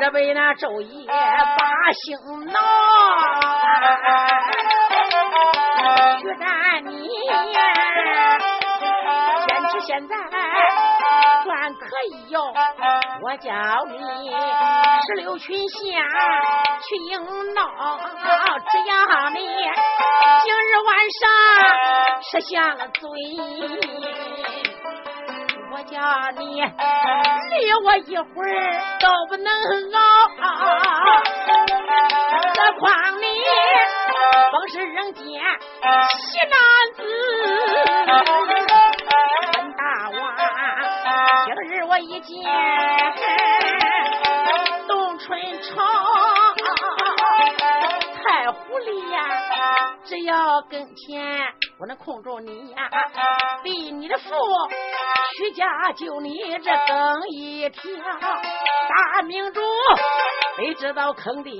[0.00, 1.60] 日为那昼夜把
[1.92, 2.16] 心
[2.46, 2.54] 恼。
[6.20, 6.48] 徐然
[6.86, 7.08] 你
[9.46, 10.14] 坚持现在
[11.42, 12.36] 算可以哟，
[13.22, 13.50] 我叫
[13.88, 13.98] 你
[15.06, 15.76] 石榴裙下
[16.86, 17.12] 去应
[17.54, 17.60] 闹，
[18.70, 18.90] 只要
[19.30, 19.38] 你
[20.44, 21.22] 今日晚上
[22.22, 23.02] 吃下了嘴。
[26.38, 28.54] 你离我一会儿
[29.00, 29.50] 都不能
[29.92, 29.98] 熬，
[32.54, 32.86] 何况
[33.20, 33.24] 你
[34.52, 35.26] 本是人间奇
[36.46, 36.54] 男
[36.94, 36.98] 子，
[39.52, 40.18] 本大王
[41.46, 42.30] 今日我一见
[44.86, 45.26] 冬春
[45.62, 45.66] 朝，
[48.22, 49.16] 太狐狸呀，
[50.04, 51.26] 只要跟前
[51.80, 52.90] 我能控住你呀，
[53.62, 54.30] 立你的父。
[55.36, 55.64] 徐家
[55.94, 57.80] 就你这更一条，
[58.18, 59.60] 大明主
[60.56, 61.50] 谁知道坑的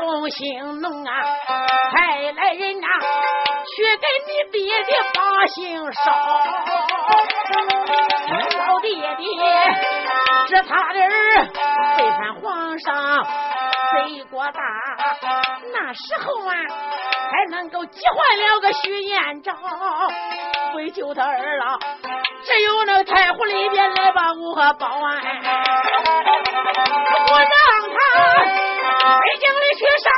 [0.00, 1.12] 龙兴浓啊，
[1.94, 2.88] 派来人呐
[3.68, 6.10] 去给你爹爹把刑烧。
[8.58, 9.26] 老爹爹
[10.48, 11.46] 是他的儿，
[11.96, 13.24] 背叛皇上，
[13.92, 14.60] 罪过大。
[15.72, 16.52] 那时候啊，
[17.32, 19.54] 还能够急坏了个徐彦昭，
[20.76, 21.78] 为救他二老。
[22.44, 25.22] 只有那太湖里边来把我保安，
[27.30, 27.48] 我让
[27.88, 27.96] 他
[29.20, 30.12] 北京里去上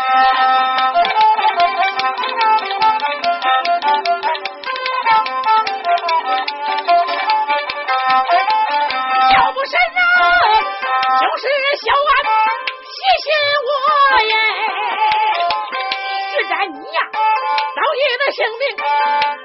[17.94, 18.62] 你的性命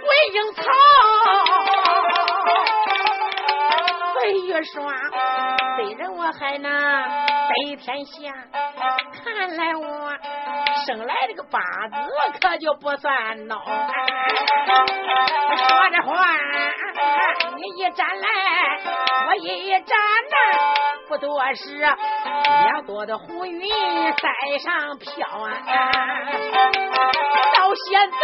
[0.08, 0.62] 为英草，
[4.16, 4.76] 飞玉霜，
[5.76, 6.66] 虽然我还能
[7.50, 8.14] 飞天下，
[9.24, 9.84] 看来我
[10.86, 11.96] 生来这个八字
[12.40, 13.52] 可就不算孬。
[15.58, 16.14] 说着话，
[17.56, 18.28] 你一站来，
[19.28, 19.98] 我一站
[20.32, 20.36] 那，
[21.10, 25.52] 不多时，两朵的红云在上飘啊。
[27.68, 28.16] 到现在，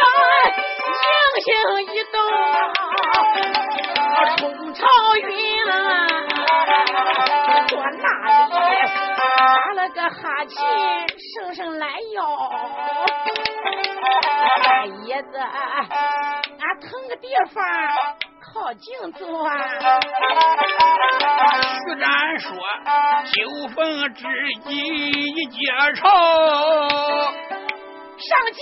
[1.01, 1.03] 星
[1.43, 1.51] 星
[1.93, 2.15] 一动，
[4.37, 4.87] 冲朝
[5.17, 5.27] 云
[5.69, 5.75] 啊！
[7.75, 8.31] 我那里
[9.17, 9.27] 打
[9.73, 10.15] 了个哈
[10.47, 10.55] 欠，
[11.35, 12.17] 声声来哟。
[15.07, 17.61] 叶子，俺腾个地方
[18.39, 19.27] 靠近坐。
[21.59, 22.47] 徐然说
[23.33, 23.35] ：“酒
[23.75, 24.23] 逢知
[24.63, 25.59] 己一结
[25.95, 26.07] 愁。”
[28.15, 28.61] 上酒。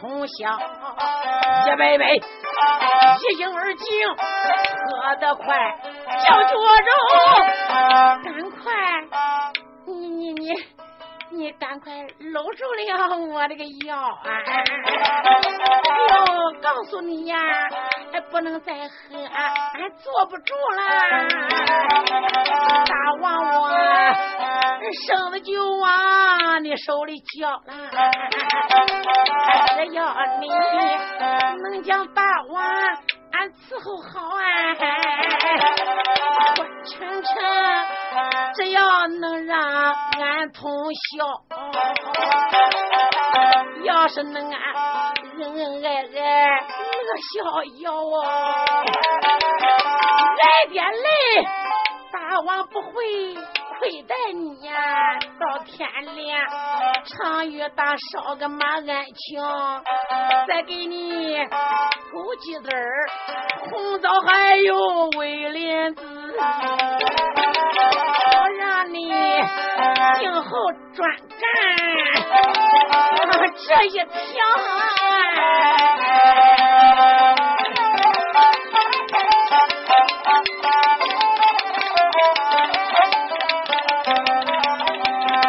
[0.00, 0.58] 喝通宵，
[1.66, 5.44] 一杯杯一饮而尽，喝得快，
[6.24, 6.90] 叫脚肉，
[8.22, 8.64] 赶快，
[9.86, 10.50] 你你你。
[11.28, 12.80] 你赶快搂住了
[13.16, 14.16] 我的个腰啊！
[14.24, 14.64] 哎
[16.08, 17.36] 呦，告诉你呀，
[18.30, 20.80] 不能再喝，俺坐不住了。
[22.86, 23.70] 大王我
[25.06, 27.60] 生的就往你手里交了，
[29.76, 30.48] 只要你
[31.62, 32.62] 能将大王
[33.32, 34.40] 俺伺候好啊，
[36.58, 37.30] 我成成，
[38.54, 40.64] 只要能让俺通
[40.94, 41.26] 宵，
[43.84, 44.62] 要是能俺
[45.38, 46.06] 恩恩爱爱
[47.06, 47.34] 乐逍
[47.82, 48.14] 遥哦，
[50.38, 51.08] 来点来，
[52.12, 52.88] 大王不会。
[53.78, 55.86] 亏待你呀，到天
[56.16, 56.40] 亮，
[57.04, 59.84] 长月大烧个马鞍墙，
[60.48, 62.70] 再给你枸杞子、
[63.70, 64.74] 红枣还有
[65.18, 66.02] 威廉子，
[68.32, 69.12] 我让你
[70.18, 71.44] 今后专干
[73.68, 74.06] 这一条。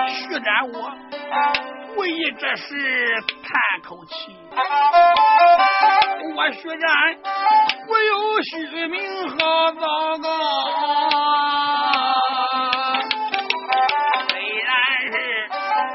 [0.10, 0.76] 徐展我
[1.98, 2.10] 为
[2.40, 2.66] 这事
[3.44, 4.36] 叹口气。
[6.36, 6.88] 我徐展
[7.90, 9.38] 我有虚名和
[9.74, 10.28] 糟糕
[14.30, 14.32] 虽
[14.64, 14.72] 然
[15.12, 15.16] 是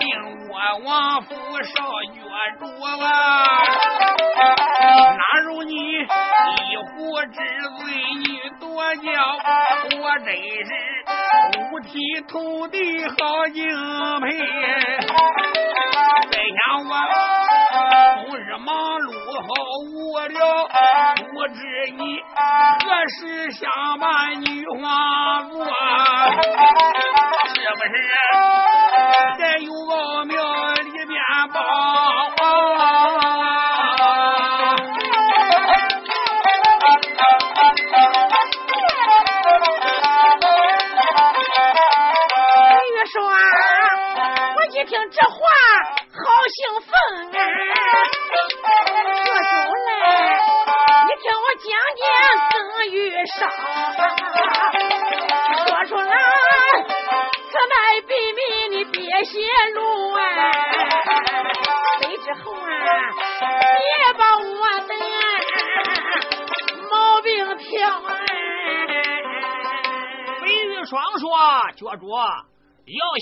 [0.01, 0.09] 令
[0.49, 0.55] 我
[0.85, 1.31] 王府
[1.63, 1.77] 受
[2.15, 2.21] 约
[2.59, 2.61] 束
[10.25, 10.33] 真
[10.65, 10.71] 是
[11.59, 11.99] 五体
[12.29, 12.77] 投地
[13.09, 13.15] 好
[13.53, 13.65] 敬
[14.21, 14.27] 佩。
[16.53, 16.91] 想我
[18.25, 18.69] 终日忙
[19.01, 19.09] 碌
[19.41, 19.45] 好
[19.91, 19.93] 无
[20.29, 20.39] 聊，
[21.33, 21.59] 不知
[21.97, 22.01] 你
[22.85, 23.61] 何时想
[23.99, 24.45] 把女
[24.81, 24.81] 皇
[25.51, 25.65] 做？
[27.49, 27.95] 是不是
[29.39, 30.33] 再有奥庙
[71.77, 72.17] 说主要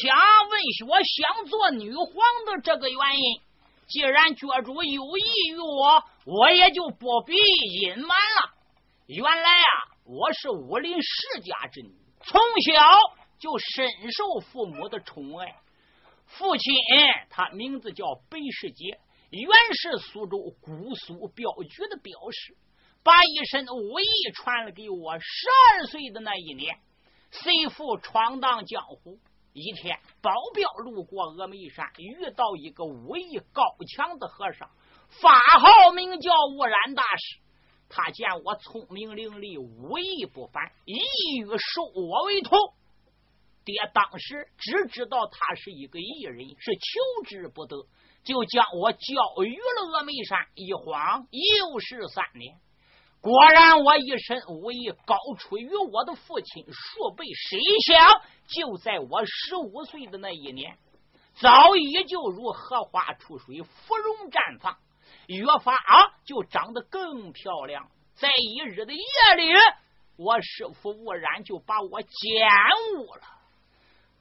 [0.02, 0.16] 想
[0.50, 2.06] 问我想做女皇
[2.46, 3.40] 的这个原因，
[3.88, 8.52] 既然教主有意于我，我也就不必隐瞒了。
[9.06, 9.68] 原来啊，
[10.04, 12.74] 我是武林世家之女，从小
[13.38, 15.56] 就深受父母的宠爱。
[16.26, 16.74] 父亲
[17.30, 19.00] 他名字叫白世杰，
[19.30, 22.54] 原是苏州姑苏镖局的镖师，
[23.02, 25.18] 把一身武艺传了给我。
[25.18, 25.48] 十
[25.78, 26.78] 二岁的那一年。
[27.30, 29.18] 随父闯荡江湖，
[29.52, 33.62] 一天保镖路过峨眉山，遇到一个武艺高
[33.96, 34.68] 强的和尚，
[35.08, 37.40] 法号名叫悟然大师。
[37.88, 40.94] 他见我聪明伶俐，武艺不凡，意
[41.38, 42.54] 欲收我为徒。
[43.64, 47.86] 爹当时只知道他是一个艺人，是求之不得，
[48.24, 48.98] 就将我教
[49.44, 50.46] 育了峨眉山。
[50.54, 52.58] 一晃又是三年。
[53.20, 57.26] 果然，我一身武艺高出于我的父亲数倍。
[57.26, 60.78] 谁想，就在我十五岁的那一年，
[61.34, 64.78] 早已就如荷花出水，芙蓉绽放，
[65.26, 67.90] 越发啊就长得更漂亮。
[68.14, 69.00] 在一日的夜
[69.36, 69.52] 里，
[70.16, 72.10] 我师傅悟然就把我奸
[72.96, 73.22] 污了。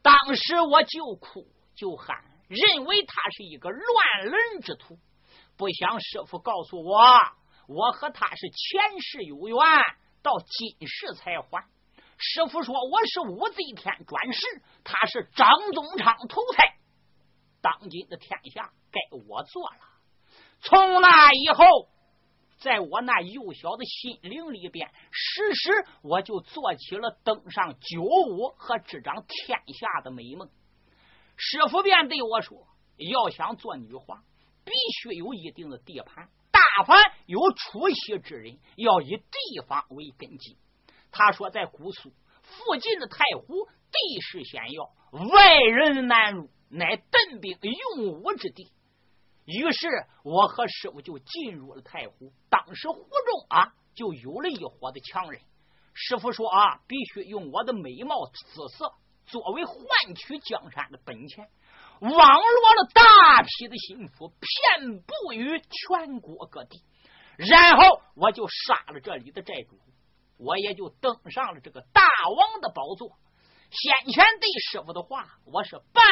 [0.01, 2.17] 当时我就哭就喊，
[2.49, 4.97] 认为他是一个乱伦之徒。
[5.55, 6.99] 不想师傅告诉我。
[7.69, 9.55] 我和他是前世有缘，
[10.23, 11.69] 到今世才还。
[12.17, 16.75] 师傅说我是武贼天转世，他是张宗昌投胎。
[17.61, 19.81] 当今的天下该我做了。
[20.61, 21.63] 从那以后，
[22.57, 30.49] 在我那幼小的心灵里边，时时我就做起了登上九五和执掌天下的美梦。
[31.37, 32.67] 师傅便对我说
[32.97, 34.23] ：“要想做女皇，
[34.65, 34.71] 必
[35.03, 36.29] 须有一定的地盘。”
[36.83, 40.57] 凡有出息之人，要以地方为根基。
[41.11, 42.11] 他说，在姑苏
[42.41, 44.91] 附近的太湖地势险要，
[45.29, 48.71] 外人难入，乃邓兵用武之地。
[49.45, 49.87] 于是，
[50.23, 52.31] 我和师傅就进入了太湖。
[52.49, 55.41] 当时湖中啊，就有了一伙的强人。
[55.93, 58.93] 师傅说啊，必须用我的美貌姿色
[59.25, 59.75] 作为换
[60.15, 61.49] 取江山的本钱。
[61.99, 66.81] 网罗了大批的心腹，遍布于全国各地。
[67.37, 69.79] 然后我就杀了这里的寨主，
[70.37, 73.11] 我也就登上了这个大王的宝座。
[73.71, 76.03] 先前对师傅的话，我是半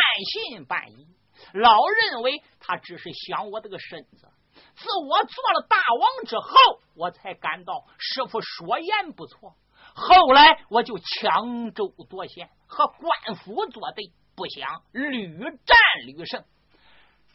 [0.46, 1.08] 信半疑，
[1.54, 4.30] 老认为他只是想我这个身子。
[4.76, 9.56] 自我做了大王之后，我才感到师傅说言不错。
[9.96, 15.36] 后来我就抢州夺县，和官府作对，不想屡
[15.66, 16.46] 战屡胜，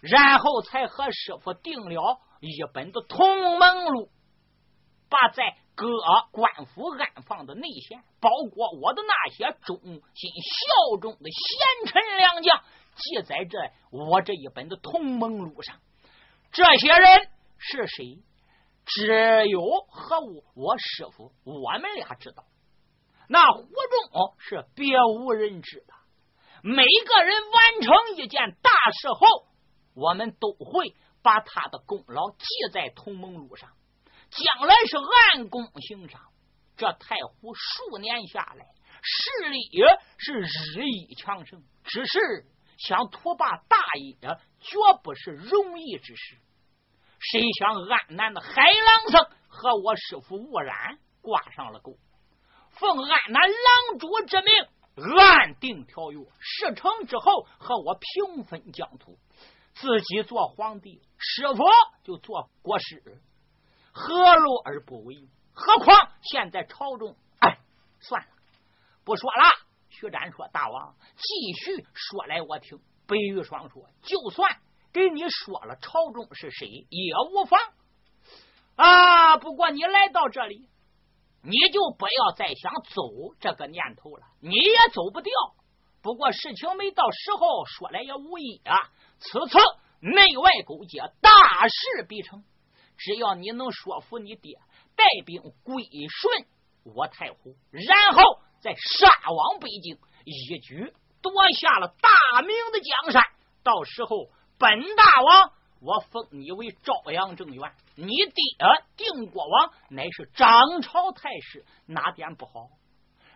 [0.01, 4.09] 然后才和师傅定了一本的同盟录，
[5.09, 5.89] 把在各
[6.31, 12.63] 官府安放的内线，包括我的那些忠心效忠的贤臣良将，
[12.95, 15.81] 记载在我这一本的同盟录上。
[16.53, 17.29] 这些人
[17.59, 18.23] 是谁？
[18.85, 22.45] 只有和我我师傅我们俩知道。
[23.29, 25.95] 那胡忠是别无人知的。
[26.63, 29.49] 每个人完成一件大事后，
[29.95, 33.69] 我们都会把他的功劳记在同盟录上，
[34.31, 34.97] 将来是
[35.35, 36.21] 按功行赏。
[36.77, 38.65] 这太湖数年下来，
[39.03, 39.59] 势力
[40.19, 42.47] 是日益强盛，只是
[42.79, 44.17] 想图霸大业，
[44.61, 46.37] 绝不是容易之事。
[47.19, 51.97] 谁想安南的海狼僧和我师傅吴然挂上了钩。
[52.71, 59.19] 奉安南狼主之命，暗定条约，事成之后和我平分疆土，
[59.75, 61.65] 自己做皇帝，师傅
[62.05, 63.23] 就做国师，
[63.93, 65.29] 何乐而不为？
[65.55, 67.59] 何况现在朝中，哎，
[68.01, 68.29] 算了，
[69.05, 69.45] 不说了。
[69.89, 74.59] 徐展说：“大王，继续说来我听。”白玉霜说：“就算
[74.93, 77.61] 给你说了朝中是谁也无妨
[78.77, 79.37] 啊。
[79.37, 80.69] 不过你来到这里。”
[81.43, 85.33] 你就不要再想走这个念头了，你也走不掉。
[86.01, 88.77] 不过事情没到时候，说来也无益啊。
[89.19, 89.59] 此次
[90.01, 92.45] 内外勾结，大事必成。
[92.97, 94.59] 只要你能说服你爹，
[94.95, 96.47] 带兵归顺
[96.85, 103.23] 我太湖，然后再杀往北京，一举夺下了大明的江山。
[103.65, 104.29] 到时候，
[104.59, 105.53] 本大王。
[105.85, 108.45] 我封你为朝阳正元，你爹
[108.97, 112.69] 定国王乃是张朝太师，哪点不好？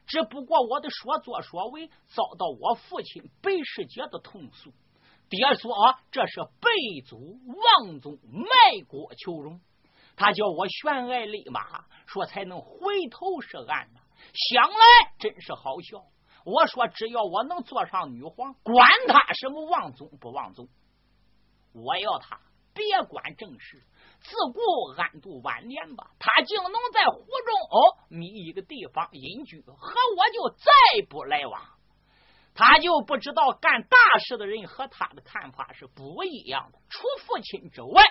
[0.06, 4.72] 只不过我的所作所为遭到我父亲白世杰的痛诉，
[5.28, 5.74] 爹说
[6.12, 6.70] 这是背
[7.04, 7.40] 祖
[7.80, 8.46] 忘宗、卖
[8.86, 9.60] 国求荣，
[10.14, 14.00] 他叫我悬崖勒马，说才能回头是岸呢。
[14.32, 14.76] 想来
[15.18, 16.04] 真是好笑。
[16.44, 20.68] 我说只要我能坐上女皇，管他什么忘宗不忘宗。
[21.76, 22.40] 我要他
[22.72, 23.82] 别管政事，
[24.20, 24.60] 自顾
[24.96, 26.10] 安度晚年吧。
[26.18, 29.74] 他竟能在湖中觅一个地方隐居，和
[30.16, 31.62] 我就再不来往。
[32.54, 36.78] 他就不知道干大事的人和他的看法是不一样的。
[36.88, 38.02] 除父亲之外，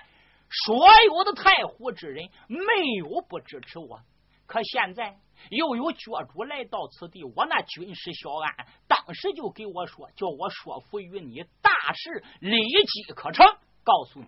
[0.65, 2.57] 所有的太湖之人没
[2.99, 4.01] 有不支持我。
[4.45, 5.17] 可现在
[5.49, 13.45] 又有角主来到此地，我那军师小安当时就给我说，叫我说服于你，大事立即可成。
[13.83, 14.27] 告诉你，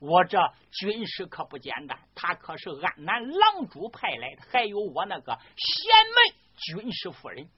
[0.00, 0.38] 我这
[0.72, 7.48] 军师可不简单，他可是安南狼主派来的，还有我那个贤妹军师夫人，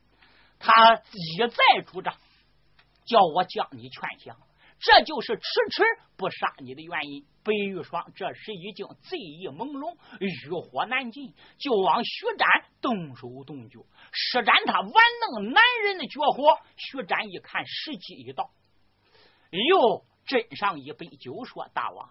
[0.58, 2.12] 他一再主张
[3.06, 4.36] 叫我将你劝降。
[4.80, 5.82] 这就是迟迟
[6.16, 7.26] 不杀你的原因。
[7.42, 12.46] 白玉霜这时已经醉意朦胧，欲火难禁，就往徐展
[12.80, 13.80] 动手动脚，
[14.12, 16.58] 施展他玩弄男人的绝活。
[16.76, 18.50] 徐展一看时机已到，
[19.50, 22.08] 又斟上一杯酒，说：“大王，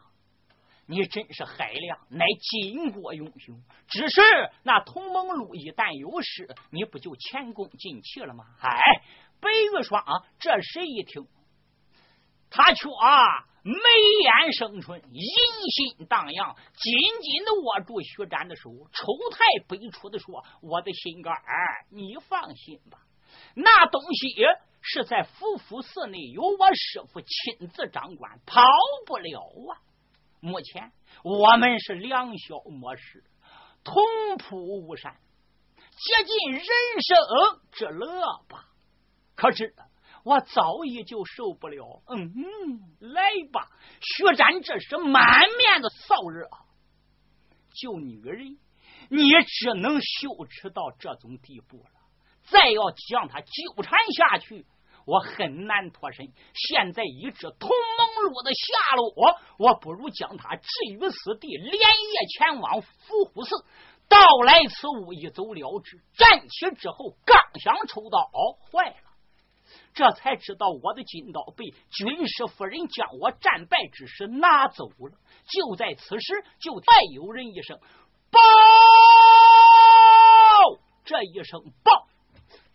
[0.88, 3.62] 你真是海量，乃巾帼英雄。
[3.88, 4.22] 只是
[4.64, 8.72] 那同盟路一旦有失，你不就前功尽弃了吗？”哎，
[9.40, 10.04] 白玉霜
[10.40, 11.28] 这时一听。
[12.50, 23.00] 他却啊眉眼生春，淫心荡漾，紧紧的握住徐展的手，丑态悲楚的说：“我的心肝儿，你放心吧，
[23.56, 24.30] 那东西
[24.82, 28.62] 是在福福寺内，有我师傅亲自掌管，跑
[29.06, 29.84] 不了啊。
[30.40, 30.94] 目前
[31.24, 33.26] 我们是两小模式，
[33.84, 34.02] 同
[34.38, 35.18] 仆无山，
[35.76, 38.70] 竭尽人生之乐吧。
[39.36, 39.76] 可是。”
[40.28, 43.70] 我早已就受不了，嗯，来吧，
[44.02, 45.24] 薛展，这是满
[45.58, 46.50] 面的燥热。
[47.74, 48.58] 就女人，
[49.10, 51.90] 你只能羞耻到这种地步了。
[52.50, 54.66] 再要将他纠缠下去，
[55.06, 56.34] 我很难脱身。
[56.54, 61.80] 现在已知同盟路的下落，我不如将他置于死地，连夜
[62.38, 63.64] 前往伏虎寺，
[64.10, 66.02] 到来此物，一走了之。
[66.18, 68.30] 站起之后，刚想抽刀，
[68.74, 69.07] 坏了。
[69.98, 75.18] 这才知道我的金刀被军师夫人将我战败之时拿走了。
[75.48, 77.80] 就在此时，就再有人一声
[78.30, 78.40] “报”，
[81.04, 82.08] 这一声“报”，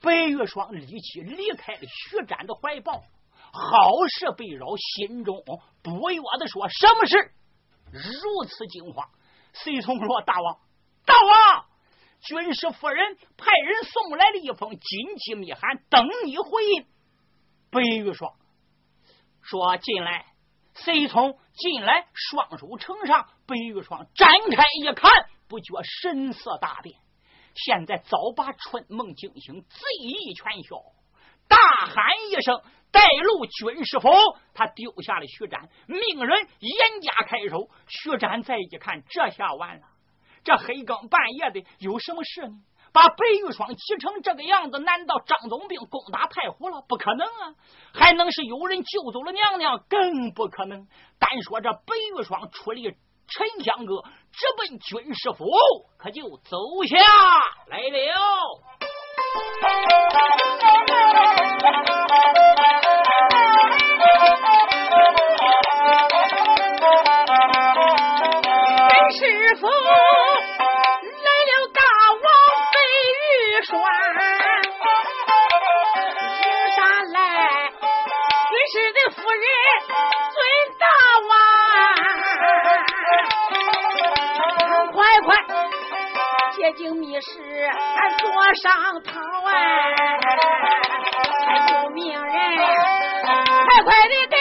[0.03, 3.05] 白玉霜立即离开了徐展的怀抱，
[3.53, 5.45] 好事被扰，心中
[5.81, 7.31] 不悦的说：“什么事
[7.93, 9.09] 如此惊慌？”
[9.55, 10.59] 随从说：“大王，
[11.07, 11.67] 大王。”
[12.27, 16.87] 军师夫人派人送来了一封紧急密函，等你回应。
[17.73, 18.35] 白玉霜
[19.41, 20.27] 说：“进来。”
[20.75, 23.29] 随从进来，双手呈上。
[23.47, 25.11] 白玉霜展开一看，
[25.49, 26.99] 不觉神色大变。
[27.55, 30.77] 现在早把春梦惊醒，醉意全消，
[31.49, 31.57] 大
[31.87, 34.09] 喊一声：“带路军师府！”
[34.55, 37.69] 他丢下了徐展，命人严加看守。
[37.89, 39.87] 徐展再一看，这下完了。
[40.43, 42.63] 这黑更半夜的有什么事呢？
[42.93, 43.17] 把白
[43.47, 46.83] 玉霜气成这个样子，难道张总兵攻打太湖了？
[46.87, 47.55] 不可能啊！
[47.95, 49.83] 还能是有人救走了娘娘？
[49.89, 50.87] 更不可能。
[51.19, 55.47] 单说这白玉霜出离沉香阁，直奔军师府，
[55.99, 56.99] 可就走下
[57.69, 57.89] 来了。
[69.13, 69.67] 军师府。
[73.65, 73.87] 双迎
[76.75, 76.83] 上
[77.13, 77.19] 来，
[78.51, 79.41] 军师的夫人
[80.33, 80.37] 尊
[80.81, 80.85] 大
[81.29, 81.31] 王，
[84.93, 85.29] 快快
[86.57, 87.31] 接进密室，
[88.19, 88.73] 坐上
[89.05, 89.13] 堂
[89.47, 89.53] 哎，
[91.69, 92.27] 救命人，
[93.23, 94.37] 快快的给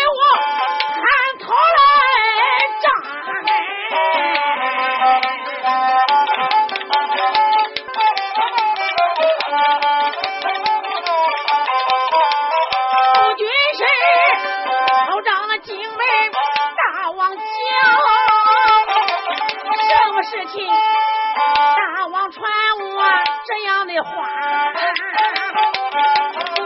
[20.24, 22.43] 事情，大王传
[22.80, 23.03] 我
[23.47, 24.09] 这样的话，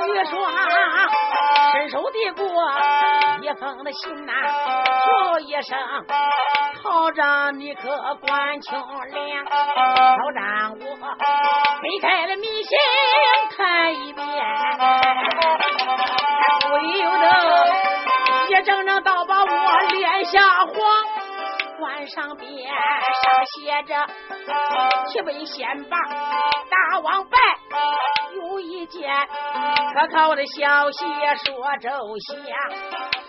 [0.05, 0.49] 据说
[1.71, 2.43] 伸手递过
[3.41, 4.33] 一封的信呐，
[5.05, 5.77] 叫一声
[6.83, 8.77] 曹长，你可关清
[9.11, 9.45] 脸？
[9.45, 9.51] 曹
[10.33, 10.85] 长，我
[11.79, 12.77] 推开了密信
[13.55, 14.25] 看一遍，
[16.61, 17.25] 不由得
[18.49, 21.14] 一整整倒把我脸下黄。
[21.85, 23.95] 官上边上写着
[25.13, 27.37] “七杯先把大王拜”，
[28.41, 29.07] 有一件
[29.93, 31.05] 可靠的消息
[31.45, 32.35] 说周详。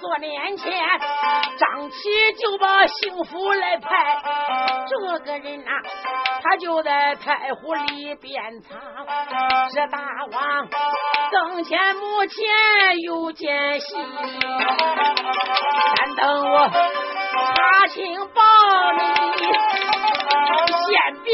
[0.01, 0.73] 多年前，
[1.59, 4.23] 张启就把幸福来派，
[4.89, 5.71] 这个人呐，
[6.43, 8.79] 他就在太湖里边藏。
[9.75, 9.99] 这大
[10.33, 10.69] 王
[11.31, 13.97] 更前目前有奸细，
[15.97, 16.71] 但等我
[17.37, 18.41] 查清报
[18.93, 19.01] 你，
[20.87, 21.31] 先别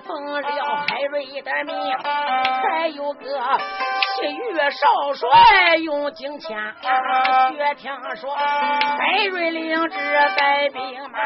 [0.00, 0.26] 慌。
[1.42, 1.74] 的命，
[2.62, 3.20] 还有个
[4.16, 6.74] 西域少帅用金钱，
[7.56, 9.96] 却听说海瑞领旨
[10.36, 11.18] 带兵马，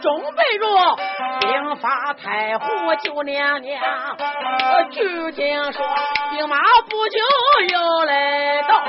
[0.00, 0.66] 准备着
[1.40, 2.64] 兵发太湖
[3.02, 3.82] 救娘娘。
[4.90, 5.84] 据听说
[6.30, 6.56] 兵马
[6.88, 7.18] 不久
[7.72, 8.84] 要来到，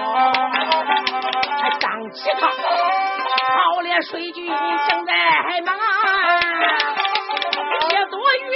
[1.80, 4.48] 张启康操练水军
[4.90, 5.14] 正在
[5.66, 5.76] 忙，
[7.90, 8.54] 叶多云。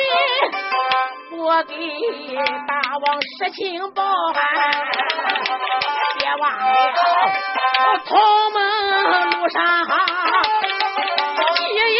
[1.42, 1.76] 我给
[2.68, 2.74] 大
[3.06, 4.04] 王实情报，
[6.20, 6.56] 别忘了
[8.06, 8.12] 同
[8.54, 8.58] 门
[9.32, 9.58] 路上
[11.56, 11.98] 记一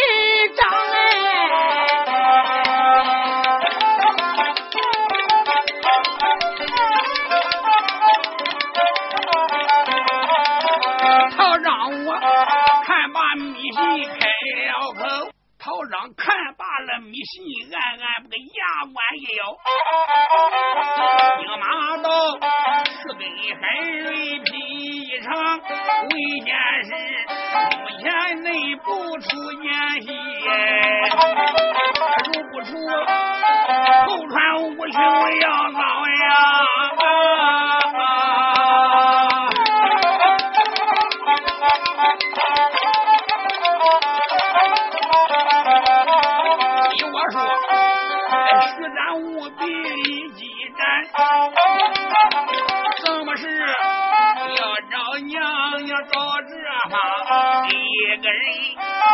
[15.90, 17.42] 长看罢了密信，
[17.74, 19.42] 暗暗把个牙关一咬。
[21.36, 22.08] 兵马到
[22.86, 23.24] 是给
[23.60, 23.62] 海
[23.98, 24.50] 瑞批
[25.02, 25.28] 一场
[25.58, 26.12] 危
[26.46, 26.48] 险
[26.84, 26.88] 事，
[27.80, 28.06] 目前
[28.42, 29.28] 内部出
[29.60, 29.66] 奸
[30.02, 30.06] 细，
[32.24, 32.70] 出不出
[34.06, 34.94] 后传无情
[35.40, 35.44] 要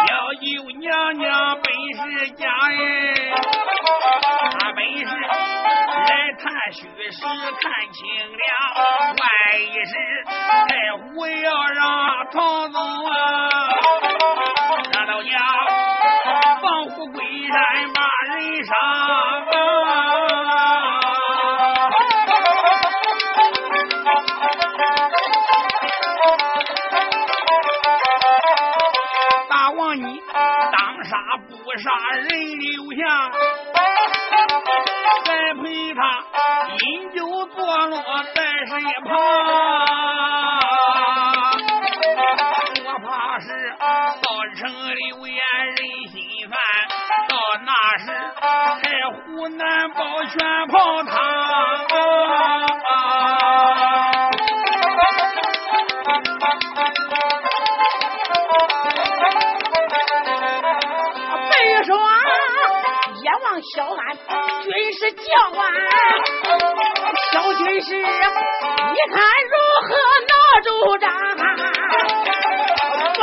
[0.08, 1.64] 要有娘娘本
[1.94, 2.74] 是家哎，
[4.58, 6.78] 他本是来探虚
[7.10, 8.00] 实看清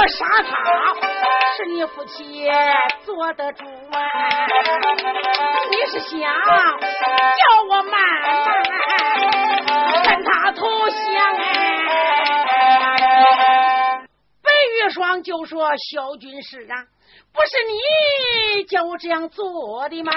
[0.07, 0.51] 杀他
[1.57, 2.45] 是你夫妻
[3.05, 3.99] 做得主啊，
[5.71, 7.99] 你是想叫我慢慢
[10.03, 10.97] 跟他投降
[11.37, 11.43] 哎？
[14.41, 16.85] 白玉霜就说：“小军师啊。”
[17.31, 20.11] 不是你叫我这样做的吗？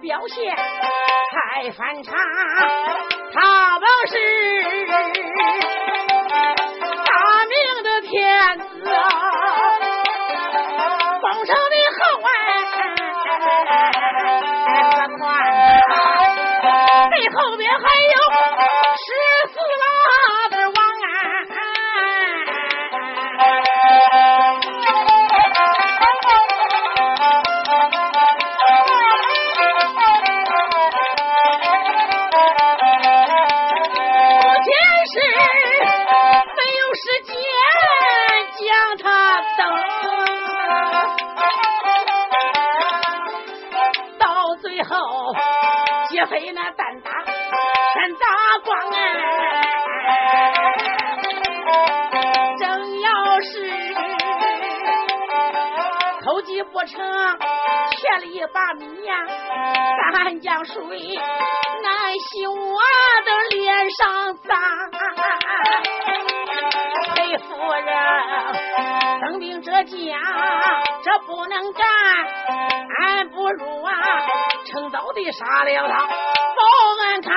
[0.00, 2.14] 表现太反常，
[3.34, 4.14] 他本是
[7.04, 7.12] 大
[7.46, 8.64] 明的天子，
[11.20, 12.30] 封城的后哎，
[14.88, 15.20] 何况
[17.10, 18.16] 背后边还有
[56.88, 56.98] 成
[57.98, 59.14] 缺了一把米呀，
[60.12, 60.74] 三江水
[61.84, 62.80] 俺洗我
[63.24, 64.58] 的脸上脏。
[67.14, 67.86] 裴夫人
[69.20, 70.18] 生病这家，
[71.02, 71.86] 这不能干，
[73.00, 73.92] 俺不如啊，
[74.64, 76.62] 趁早的杀了他，保
[77.04, 77.32] 安看，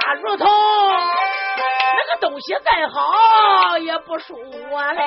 [0.00, 4.34] 他如同那个东西再好，也不输
[4.70, 5.02] 我嘞，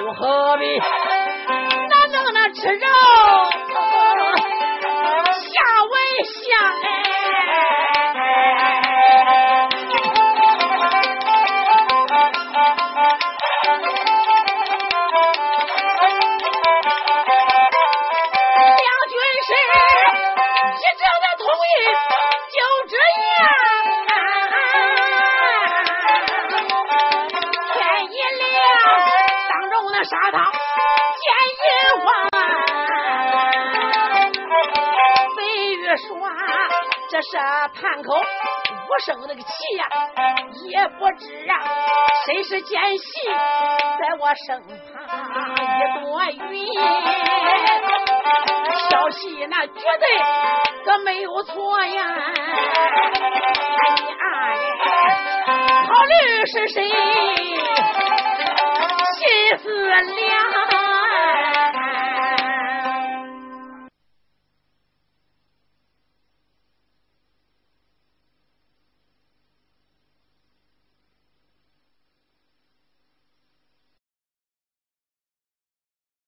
[0.00, 2.86] 又何必哪能那吃肉
[5.42, 5.54] 下
[5.90, 5.94] 为
[6.24, 6.44] 香
[6.82, 6.95] 哎？
[31.26, 31.66] 见银
[32.02, 32.06] 花，
[35.34, 35.38] 飞
[35.74, 36.30] 玉刷，
[37.10, 37.30] 这是
[37.74, 39.82] 盘口无声那个气呀，
[40.70, 41.52] 也不知啊，
[42.26, 44.62] 谁是奸细在我身
[44.92, 45.02] 旁
[45.56, 45.66] 一
[46.04, 46.04] 朵
[46.48, 46.54] 云，
[48.88, 50.06] 消息那绝对
[50.84, 51.98] 可没有错呀，
[53.96, 54.24] 你二
[55.88, 56.88] 考虑是谁？
[59.16, 59.96] 心死了。